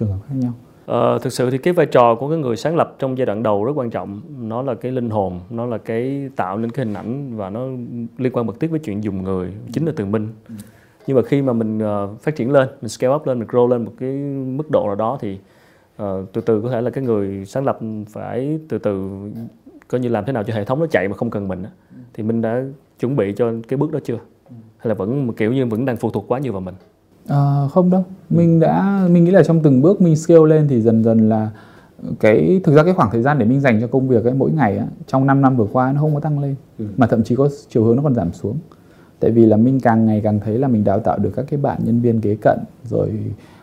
trường 0.00 0.08
hợp 0.08 0.18
khác 0.28 0.34
nhau. 0.38 0.52
Ờ, 0.86 1.18
thực 1.18 1.32
sự 1.32 1.50
thì 1.50 1.58
cái 1.58 1.72
vai 1.72 1.86
trò 1.86 2.14
của 2.14 2.28
cái 2.28 2.38
người 2.38 2.56
sáng 2.56 2.76
lập 2.76 2.96
trong 2.98 3.18
giai 3.18 3.26
đoạn 3.26 3.42
đầu 3.42 3.64
rất 3.64 3.72
quan 3.76 3.90
trọng. 3.90 4.20
Nó 4.40 4.62
là 4.62 4.74
cái 4.74 4.92
linh 4.92 5.10
hồn 5.10 5.40
nó 5.50 5.66
là 5.66 5.78
cái 5.78 6.30
tạo 6.36 6.58
nên 6.58 6.70
cái 6.70 6.86
hình 6.86 6.94
ảnh 6.94 7.36
và 7.36 7.50
nó 7.50 7.66
liên 8.18 8.32
quan 8.32 8.46
mật 8.46 8.60
thiết 8.60 8.70
với 8.70 8.80
chuyện 8.80 9.04
dùng 9.04 9.22
người 9.22 9.52
chính 9.72 9.86
là 9.86 9.92
từ 9.96 10.04
minh. 10.04 10.28
Ừ. 10.48 10.54
nhưng 11.06 11.16
mà 11.16 11.22
khi 11.22 11.42
mà 11.42 11.52
mình 11.52 11.78
uh, 11.78 12.20
phát 12.20 12.36
triển 12.36 12.50
lên 12.50 12.68
mình 12.80 12.88
scale 12.88 13.14
up 13.14 13.26
lên 13.26 13.38
mình 13.38 13.48
grow 13.48 13.68
lên 13.68 13.84
một 13.84 13.92
cái 13.98 14.10
mức 14.46 14.70
độ 14.70 14.86
nào 14.86 14.94
đó 14.94 15.18
thì 15.20 15.38
uh, 16.02 16.08
từ 16.32 16.40
từ 16.40 16.60
có 16.60 16.70
thể 16.70 16.80
là 16.80 16.90
cái 16.90 17.04
người 17.04 17.44
sáng 17.46 17.64
lập 17.64 17.78
phải 18.08 18.58
từ 18.68 18.78
từ 18.78 19.20
coi 19.92 20.00
như 20.00 20.08
làm 20.08 20.24
thế 20.24 20.32
nào 20.32 20.44
cho 20.44 20.54
hệ 20.54 20.64
thống 20.64 20.80
nó 20.80 20.86
chạy 20.86 21.08
mà 21.08 21.16
không 21.16 21.30
cần 21.30 21.48
mình 21.48 21.62
thì 22.14 22.22
mình 22.22 22.42
đã 22.42 22.62
chuẩn 23.00 23.16
bị 23.16 23.32
cho 23.36 23.52
cái 23.68 23.76
bước 23.76 23.92
đó 23.92 23.98
chưa 24.04 24.18
hay 24.78 24.88
là 24.88 24.94
vẫn 24.94 25.32
kiểu 25.32 25.52
như 25.52 25.66
vẫn 25.66 25.84
đang 25.84 25.96
phụ 25.96 26.10
thuộc 26.10 26.24
quá 26.28 26.38
nhiều 26.38 26.52
vào 26.52 26.60
mình 26.60 26.74
à, 27.28 27.68
không 27.70 27.90
đâu 27.90 28.04
mình 28.30 28.60
đã 28.60 29.06
mình 29.10 29.24
nghĩ 29.24 29.30
là 29.30 29.42
trong 29.42 29.60
từng 29.62 29.82
bước 29.82 30.00
mình 30.00 30.16
scale 30.16 30.46
lên 30.46 30.68
thì 30.68 30.80
dần 30.80 31.04
dần 31.04 31.28
là 31.28 31.50
cái 32.20 32.60
thực 32.64 32.74
ra 32.74 32.84
cái 32.84 32.94
khoảng 32.94 33.10
thời 33.10 33.22
gian 33.22 33.38
để 33.38 33.46
mình 33.46 33.60
dành 33.60 33.80
cho 33.80 33.86
công 33.86 34.08
việc 34.08 34.24
ấy 34.24 34.34
mỗi 34.34 34.50
ngày 34.50 34.78
á, 34.78 34.86
trong 35.06 35.26
5 35.26 35.40
năm 35.40 35.56
vừa 35.56 35.66
qua 35.72 35.92
nó 35.92 36.00
không 36.00 36.14
có 36.14 36.20
tăng 36.20 36.38
lên 36.38 36.54
ừ. 36.78 36.86
mà 36.96 37.06
thậm 37.06 37.24
chí 37.24 37.36
có 37.36 37.48
chiều 37.68 37.84
hướng 37.84 37.96
nó 37.96 38.02
còn 38.02 38.14
giảm 38.14 38.32
xuống 38.32 38.56
tại 39.20 39.30
vì 39.30 39.46
là 39.46 39.56
mình 39.56 39.80
càng 39.80 40.06
ngày 40.06 40.20
càng 40.24 40.40
thấy 40.40 40.58
là 40.58 40.68
mình 40.68 40.84
đào 40.84 41.00
tạo 41.00 41.18
được 41.18 41.30
các 41.36 41.44
cái 41.48 41.60
bạn 41.60 41.80
nhân 41.84 42.00
viên 42.00 42.20
kế 42.20 42.36
cận 42.42 42.58
rồi 42.84 43.10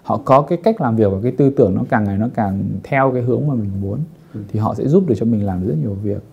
họ 0.03 0.21
có 0.25 0.41
cái 0.41 0.57
cách 0.63 0.81
làm 0.81 0.95
việc 0.95 1.11
và 1.11 1.17
cái 1.23 1.31
tư 1.31 1.49
tưởng 1.49 1.75
nó 1.75 1.81
càng 1.89 2.03
ngày 2.03 2.17
nó 2.17 2.27
càng 2.33 2.63
theo 2.83 3.11
cái 3.13 3.21
hướng 3.21 3.47
mà 3.47 3.53
mình 3.53 3.71
muốn. 3.81 3.99
Thì 4.47 4.59
họ 4.59 4.75
sẽ 4.75 4.87
giúp 4.87 5.03
được 5.07 5.15
cho 5.17 5.25
mình 5.25 5.45
làm 5.45 5.67
rất 5.67 5.75
nhiều 5.81 5.93
việc 6.03 6.23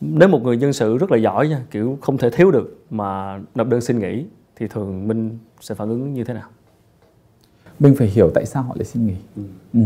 nếu 0.00 0.28
một 0.28 0.42
người 0.42 0.56
nhân 0.56 0.72
sự 0.72 0.98
rất 0.98 1.12
là 1.12 1.18
giỏi 1.18 1.48
nha 1.48 1.64
kiểu 1.70 1.98
không 2.00 2.18
thể 2.18 2.30
thiếu 2.30 2.50
được 2.50 2.78
mà 2.90 3.40
nộp 3.54 3.68
đơn 3.68 3.80
xin 3.80 3.98
nghỉ 3.98 4.24
thì 4.56 4.68
thường 4.68 5.08
minh 5.08 5.38
sẽ 5.60 5.74
phản 5.74 5.88
ứng 5.88 6.14
như 6.14 6.24
thế 6.24 6.34
nào 6.34 6.48
mình 7.80 7.94
phải 7.94 8.06
hiểu 8.06 8.30
tại 8.34 8.46
sao 8.46 8.62
họ 8.62 8.74
lại 8.76 8.84
xin 8.84 9.06
nghỉ 9.06 9.14
ừ. 9.36 9.42
Ừ. 9.74 9.80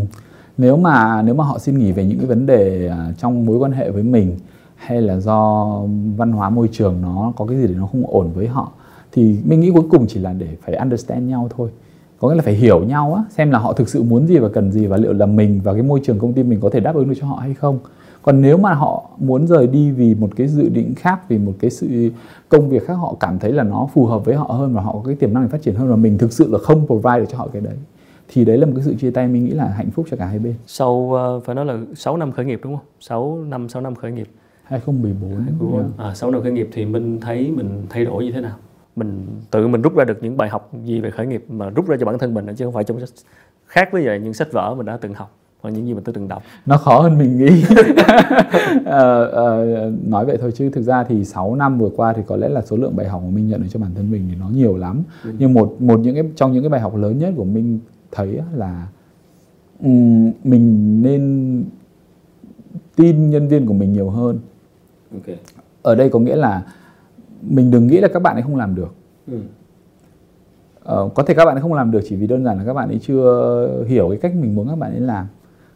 nếu 0.59 0.77
mà 0.77 1.23
nếu 1.23 1.35
mà 1.35 1.45
họ 1.45 1.59
xin 1.59 1.79
nghỉ 1.79 1.93
về 1.93 2.05
những 2.05 2.19
cái 2.19 2.27
vấn 2.27 2.47
đề 2.47 2.89
à, 2.89 3.13
trong 3.19 3.47
mối 3.47 3.59
quan 3.59 3.73
hệ 3.73 3.91
với 3.91 4.03
mình 4.03 4.37
hay 4.77 5.03
là 5.03 5.21
do 5.21 5.81
văn 6.17 6.33
hóa 6.33 6.51
môi 6.51 6.69
trường 6.73 7.03
nó 7.03 7.33
có 7.37 7.47
cái 7.47 7.57
gì 7.57 7.67
để 7.67 7.75
nó 7.75 7.87
không 7.87 8.07
ổn 8.07 8.31
với 8.35 8.47
họ 8.47 8.73
thì 9.13 9.39
mình 9.45 9.61
nghĩ 9.61 9.71
cuối 9.75 9.85
cùng 9.91 10.07
chỉ 10.09 10.21
là 10.21 10.33
để 10.33 10.49
phải 10.63 10.75
understand 10.75 11.29
nhau 11.29 11.49
thôi 11.57 11.71
có 12.25 12.31
nghĩa 12.31 12.37
là 12.37 12.43
phải 12.43 12.55
hiểu 12.55 12.85
nhau 12.85 13.15
á 13.15 13.23
xem 13.31 13.51
là 13.51 13.59
họ 13.59 13.73
thực 13.73 13.89
sự 13.89 14.03
muốn 14.03 14.27
gì 14.27 14.39
và 14.39 14.49
cần 14.49 14.73
gì 14.73 14.87
và 14.87 14.97
liệu 14.97 15.13
là 15.13 15.27
mình 15.27 15.61
và 15.65 15.73
cái 15.73 15.83
môi 15.83 16.01
trường 16.05 16.19
công 16.19 16.33
ty 16.33 16.43
mình 16.43 16.61
có 16.61 16.71
thể 16.71 16.81
đáp 16.81 16.95
ứng 16.95 17.09
được 17.09 17.15
cho 17.21 17.27
họ 17.27 17.37
hay 17.37 17.55
không. 17.55 17.79
Còn 18.23 18.41
nếu 18.41 18.57
mà 18.57 18.75
họ 18.75 19.11
muốn 19.19 19.47
rời 19.47 19.67
đi 19.67 19.91
vì 19.91 20.15
một 20.15 20.31
cái 20.37 20.49
dự 20.49 20.69
định 20.69 20.95
khác 20.95 21.29
vì 21.29 21.39
một 21.39 21.53
cái 21.61 21.71
sự 21.71 22.11
công 22.49 22.69
việc 22.69 22.87
khác 22.87 22.95
họ 22.95 23.17
cảm 23.21 23.39
thấy 23.39 23.53
là 23.53 23.63
nó 23.63 23.89
phù 23.95 24.07
hợp 24.07 24.25
với 24.25 24.35
họ 24.35 24.45
hơn 24.45 24.75
và 24.75 24.83
họ 24.83 24.93
có 24.93 25.03
cái 25.07 25.15
tiềm 25.15 25.35
năng 25.35 25.43
để 25.43 25.49
phát 25.49 25.63
triển 25.63 25.75
hơn 25.75 25.89
và 25.89 25.97
mình 25.97 26.19
thực 26.19 26.33
sự 26.33 26.49
là 26.53 26.59
không 26.59 26.87
provide 26.87 27.19
được 27.19 27.27
cho 27.29 27.39
họ 27.39 27.49
cái 27.53 27.63
đấy 27.63 27.77
thì 28.29 28.45
đấy 28.45 28.59
là 28.59 28.67
một 28.67 28.73
cái 28.77 28.85
sự 28.85 28.95
chia 28.95 29.11
tay 29.11 29.29
mình 29.29 29.45
nghĩ 29.45 29.51
là 29.51 29.69
hạnh 29.69 29.91
phúc 29.91 30.07
cho 30.11 30.17
cả 30.17 30.27
hai 30.27 30.39
bên. 30.39 30.55
Sau 30.67 30.93
uh, 30.93 31.45
phải 31.45 31.55
nói 31.55 31.65
là 31.65 31.79
6 31.95 32.17
năm 32.17 32.33
khởi 32.33 32.45
nghiệp 32.45 32.61
đúng 32.63 32.77
không? 32.77 32.85
6 33.01 33.39
năm 33.49 33.69
6 33.69 33.83
năm 33.83 33.95
khởi 33.95 34.13
nghiệp. 34.13 34.29
2014, 34.65 35.31
2014. 35.31 35.93
À, 35.99 36.15
6 36.15 36.31
năm 36.31 36.43
khởi 36.43 36.53
nghiệp 36.53 36.69
thì 36.73 36.85
mình 36.85 37.21
thấy 37.21 37.51
mình 37.51 37.83
thay 37.91 38.05
đổi 38.05 38.25
như 38.25 38.33
thế 38.33 38.41
nào 38.41 38.57
mình 38.97 39.27
tự 39.51 39.69
mình 39.69 39.83
rút 39.83 39.97
ra 39.97 40.05
được 40.05 40.23
những 40.23 40.37
bài 40.37 40.49
học 40.49 40.71
gì 40.85 41.01
về 41.01 41.11
khởi 41.11 41.27
nghiệp 41.27 41.45
mà 41.49 41.71
rút 41.71 41.89
ra 41.89 41.97
cho 42.01 42.07
bản 42.07 42.19
thân 42.19 42.35
mình 42.35 42.47
chứ 42.57 42.65
không 42.65 42.75
phải 42.75 42.85
trong 42.85 43.01
sách 43.01 43.09
khác 43.67 43.89
với 43.93 44.07
vậy 44.07 44.21
những 44.21 44.35
sách 44.35 44.53
vở 44.53 44.75
mình 44.75 44.87
đã 44.87 44.97
từng 44.97 45.15
học 45.15 45.37
hoặc 45.65 45.71
những 45.71 45.87
gì 45.87 45.95
mà 45.95 46.01
tôi 46.05 46.13
từng 46.13 46.29
đọc 46.29 46.43
nó 46.67 46.77
khó 46.77 47.01
hơn 47.01 47.19
mình 47.19 47.39
nghĩ 47.39 47.65
à, 48.85 49.25
à, 49.37 49.47
nói 50.07 50.27
vậy 50.27 50.39
thôi 50.41 50.53
chứ 50.55 50.71
thực 50.71 50.83
ra 50.83 51.05
thì 51.05 51.25
6 51.25 51.55
năm 51.55 51.79
vừa 51.79 51.91
qua 51.97 52.13
thì 52.13 52.23
có 52.27 52.37
lẽ 52.37 52.49
là 52.49 52.63
số 52.63 52.77
lượng 52.77 52.97
bài 52.97 53.09
học 53.09 53.23
mà 53.25 53.31
mình 53.31 53.49
nhận 53.49 53.63
được 53.63 53.69
cho 53.71 53.81
bản 53.81 53.91
thân 53.95 54.11
mình 54.11 54.27
thì 54.31 54.37
nó 54.41 54.49
nhiều 54.49 54.77
lắm 54.77 55.03
ừ. 55.25 55.33
nhưng 55.39 55.55
một 55.55 55.77
một 55.79 56.01
những 56.01 56.15
cái 56.15 56.25
trong 56.37 56.53
những 56.53 56.63
cái 56.63 56.71
bài 56.71 56.81
học 56.81 56.97
lớn 56.97 57.19
nhất 57.19 57.35
của 57.37 57.45
mình 57.45 57.79
thấy 58.13 58.41
là 58.55 58.87
um, 59.81 60.33
mình 60.45 61.03
nên 61.03 61.65
tin 62.97 63.31
nhân 63.31 63.49
viên 63.49 63.67
của 63.67 63.75
mình 63.75 63.93
nhiều 63.93 64.11
hơn 64.11 64.39
okay. 65.13 65.37
ở 65.83 65.95
đây 65.95 66.09
có 66.09 66.19
nghĩa 66.19 66.37
là 66.37 66.63
mình 67.49 67.71
đừng 67.71 67.87
nghĩ 67.87 68.01
là 68.01 68.09
các 68.09 68.23
bạn 68.23 68.37
ấy 68.37 68.43
không 68.43 68.57
làm 68.57 68.75
được. 68.75 68.95
Ừ. 69.27 69.39
ờ, 70.83 71.09
có 71.15 71.23
thể 71.23 71.35
các 71.35 71.45
bạn 71.45 71.57
ấy 71.57 71.63
không 71.63 71.75
làm 71.75 71.91
được 71.91 72.01
chỉ 72.09 72.17
vì 72.17 72.27
đơn 72.27 72.45
giản 72.45 72.59
là 72.59 72.65
các 72.65 72.75
bạn 72.75 72.89
ấy 72.89 72.99
chưa 73.03 73.85
hiểu 73.87 74.09
cái 74.09 74.19
cách 74.19 74.35
mình 74.35 74.55
muốn 74.55 74.69
các 74.69 74.79
bạn 74.79 74.91
ấy 74.91 75.01
làm. 75.01 75.27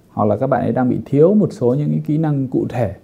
Hoặc 0.08 0.24
là 0.24 0.36
các 0.36 0.46
bạn 0.46 0.62
ấy 0.62 0.72
đang 0.72 0.88
bị 0.88 0.98
thiếu 1.04 1.34
một 1.34 1.52
số 1.52 1.74
những 1.74 1.90
cái 1.90 2.02
kỹ 2.06 2.18
năng 2.18 2.48
cụ 2.48 2.66
thể 2.68 2.94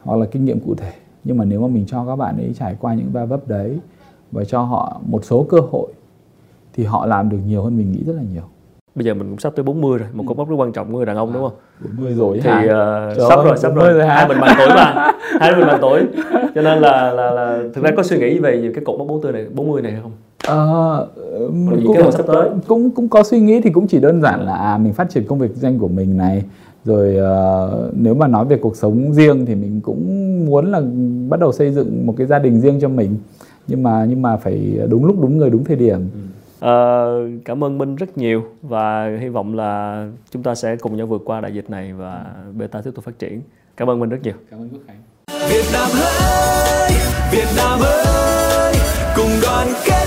hoặc 0.00 0.16
là 0.16 0.26
kinh 0.26 0.44
nghiệm 0.44 0.60
cụ 0.60 0.74
thể. 0.74 0.92
Nhưng 1.24 1.36
mà 1.36 1.44
nếu 1.44 1.60
mà 1.60 1.68
mình 1.68 1.84
cho 1.86 2.06
các 2.06 2.16
bạn 2.16 2.36
ấy 2.36 2.52
trải 2.58 2.76
qua 2.80 2.94
những 2.94 3.10
va 3.12 3.24
vấp 3.24 3.48
đấy 3.48 3.78
và 4.32 4.44
cho 4.44 4.62
họ 4.62 5.00
một 5.06 5.24
số 5.24 5.46
cơ 5.48 5.58
hội 5.70 5.92
thì 6.72 6.84
họ 6.84 7.06
làm 7.06 7.28
được 7.28 7.38
nhiều 7.46 7.62
hơn 7.62 7.76
mình 7.76 7.92
nghĩ 7.92 8.02
rất 8.06 8.12
là 8.16 8.22
nhiều 8.34 8.42
bây 8.96 9.04
giờ 9.04 9.14
mình 9.14 9.28
cũng 9.30 9.38
sắp 9.38 9.52
tới 9.56 9.64
40 9.64 9.98
rồi 9.98 10.08
một 10.12 10.24
cột 10.26 10.36
mốc 10.36 10.48
rất 10.48 10.56
quan 10.56 10.72
trọng 10.72 10.92
của 10.92 10.96
người 10.96 11.06
đàn 11.06 11.16
ông 11.16 11.32
đúng 11.32 11.42
không? 11.42 11.52
40 11.98 12.14
rồi 12.14 12.40
thì 12.44 12.50
uh, 12.50 13.28
sắp 13.28 13.44
rồi 13.44 13.58
sắp 13.58 13.74
rồi, 13.74 13.92
rồi 13.92 14.06
hai 14.06 14.28
mình 14.28 14.40
bằng 14.40 14.56
tuổi 14.58 14.68
mà. 14.68 15.12
Hai 15.40 15.56
mình 15.56 15.66
bằng 15.66 15.78
tuổi 15.80 16.02
cho 16.54 16.62
nên 16.62 16.78
là 16.78 17.12
là 17.12 17.30
là 17.30 17.58
thực 17.74 17.84
ra 17.84 17.90
có 17.96 18.02
suy 18.02 18.18
nghĩ 18.18 18.38
về 18.38 18.70
cái 18.74 18.84
cột 18.84 18.98
mốc 18.98 19.08
40 19.08 19.32
này 19.32 19.46
40 19.54 19.82
này 19.82 19.94
không? 20.02 20.12
Ờ, 20.46 21.08
cũng, 21.86 22.12
sắp 22.12 22.26
tới. 22.26 22.50
cũng 22.66 22.90
cũng 22.90 23.08
có 23.08 23.22
suy 23.22 23.40
nghĩ 23.40 23.60
thì 23.60 23.70
cũng 23.70 23.86
chỉ 23.86 23.98
đơn 23.98 24.22
giản 24.22 24.46
là 24.46 24.54
à, 24.54 24.78
mình 24.78 24.92
phát 24.92 25.10
triển 25.10 25.24
công 25.26 25.38
việc 25.38 25.50
danh 25.54 25.78
của 25.78 25.88
mình 25.88 26.16
này. 26.16 26.42
Rồi 26.84 27.16
uh, 27.16 27.96
nếu 27.96 28.14
mà 28.14 28.26
nói 28.26 28.44
về 28.44 28.56
cuộc 28.56 28.76
sống 28.76 29.12
riêng 29.12 29.46
thì 29.46 29.54
mình 29.54 29.80
cũng 29.80 30.46
muốn 30.46 30.72
là 30.72 30.82
bắt 31.28 31.40
đầu 31.40 31.52
xây 31.52 31.70
dựng 31.70 32.06
một 32.06 32.14
cái 32.18 32.26
gia 32.26 32.38
đình 32.38 32.60
riêng 32.60 32.78
cho 32.80 32.88
mình. 32.88 33.16
Nhưng 33.66 33.82
mà 33.82 34.06
nhưng 34.08 34.22
mà 34.22 34.36
phải 34.36 34.78
đúng 34.88 35.04
lúc 35.04 35.16
đúng 35.20 35.38
người 35.38 35.50
đúng 35.50 35.64
thời 35.64 35.76
điểm. 35.76 35.98
Ừ. 35.98 36.20
À, 36.60 37.04
cảm 37.44 37.64
ơn 37.64 37.78
Minh 37.78 37.96
rất 37.96 38.18
nhiều 38.18 38.44
và 38.62 39.16
hy 39.20 39.28
vọng 39.28 39.56
là 39.56 40.06
chúng 40.30 40.42
ta 40.42 40.54
sẽ 40.54 40.76
cùng 40.76 40.96
nhau 40.96 41.06
vượt 41.06 41.22
qua 41.24 41.40
đại 41.40 41.54
dịch 41.54 41.70
này 41.70 41.92
và 41.92 42.24
beta 42.52 42.80
tiếp 42.80 42.90
tục 42.94 43.04
phát 43.04 43.18
triển. 43.18 43.42
Cảm 43.76 43.90
ơn 43.90 44.00
Minh 44.00 44.08
rất 44.08 44.18
nhiều. 44.22 44.34
Cảm 44.50 44.60
ơn 44.60 44.68
Quốc 44.68 44.80
Khánh. 44.86 44.96
Việt 45.50 45.64
Nam 45.72 45.88
ơi, 46.02 46.90
Việt 47.32 47.48
Nam 47.56 47.80
ơi, 47.82 48.74
cùng 49.16 49.30
đoàn 49.42 49.66
kết 49.86 50.05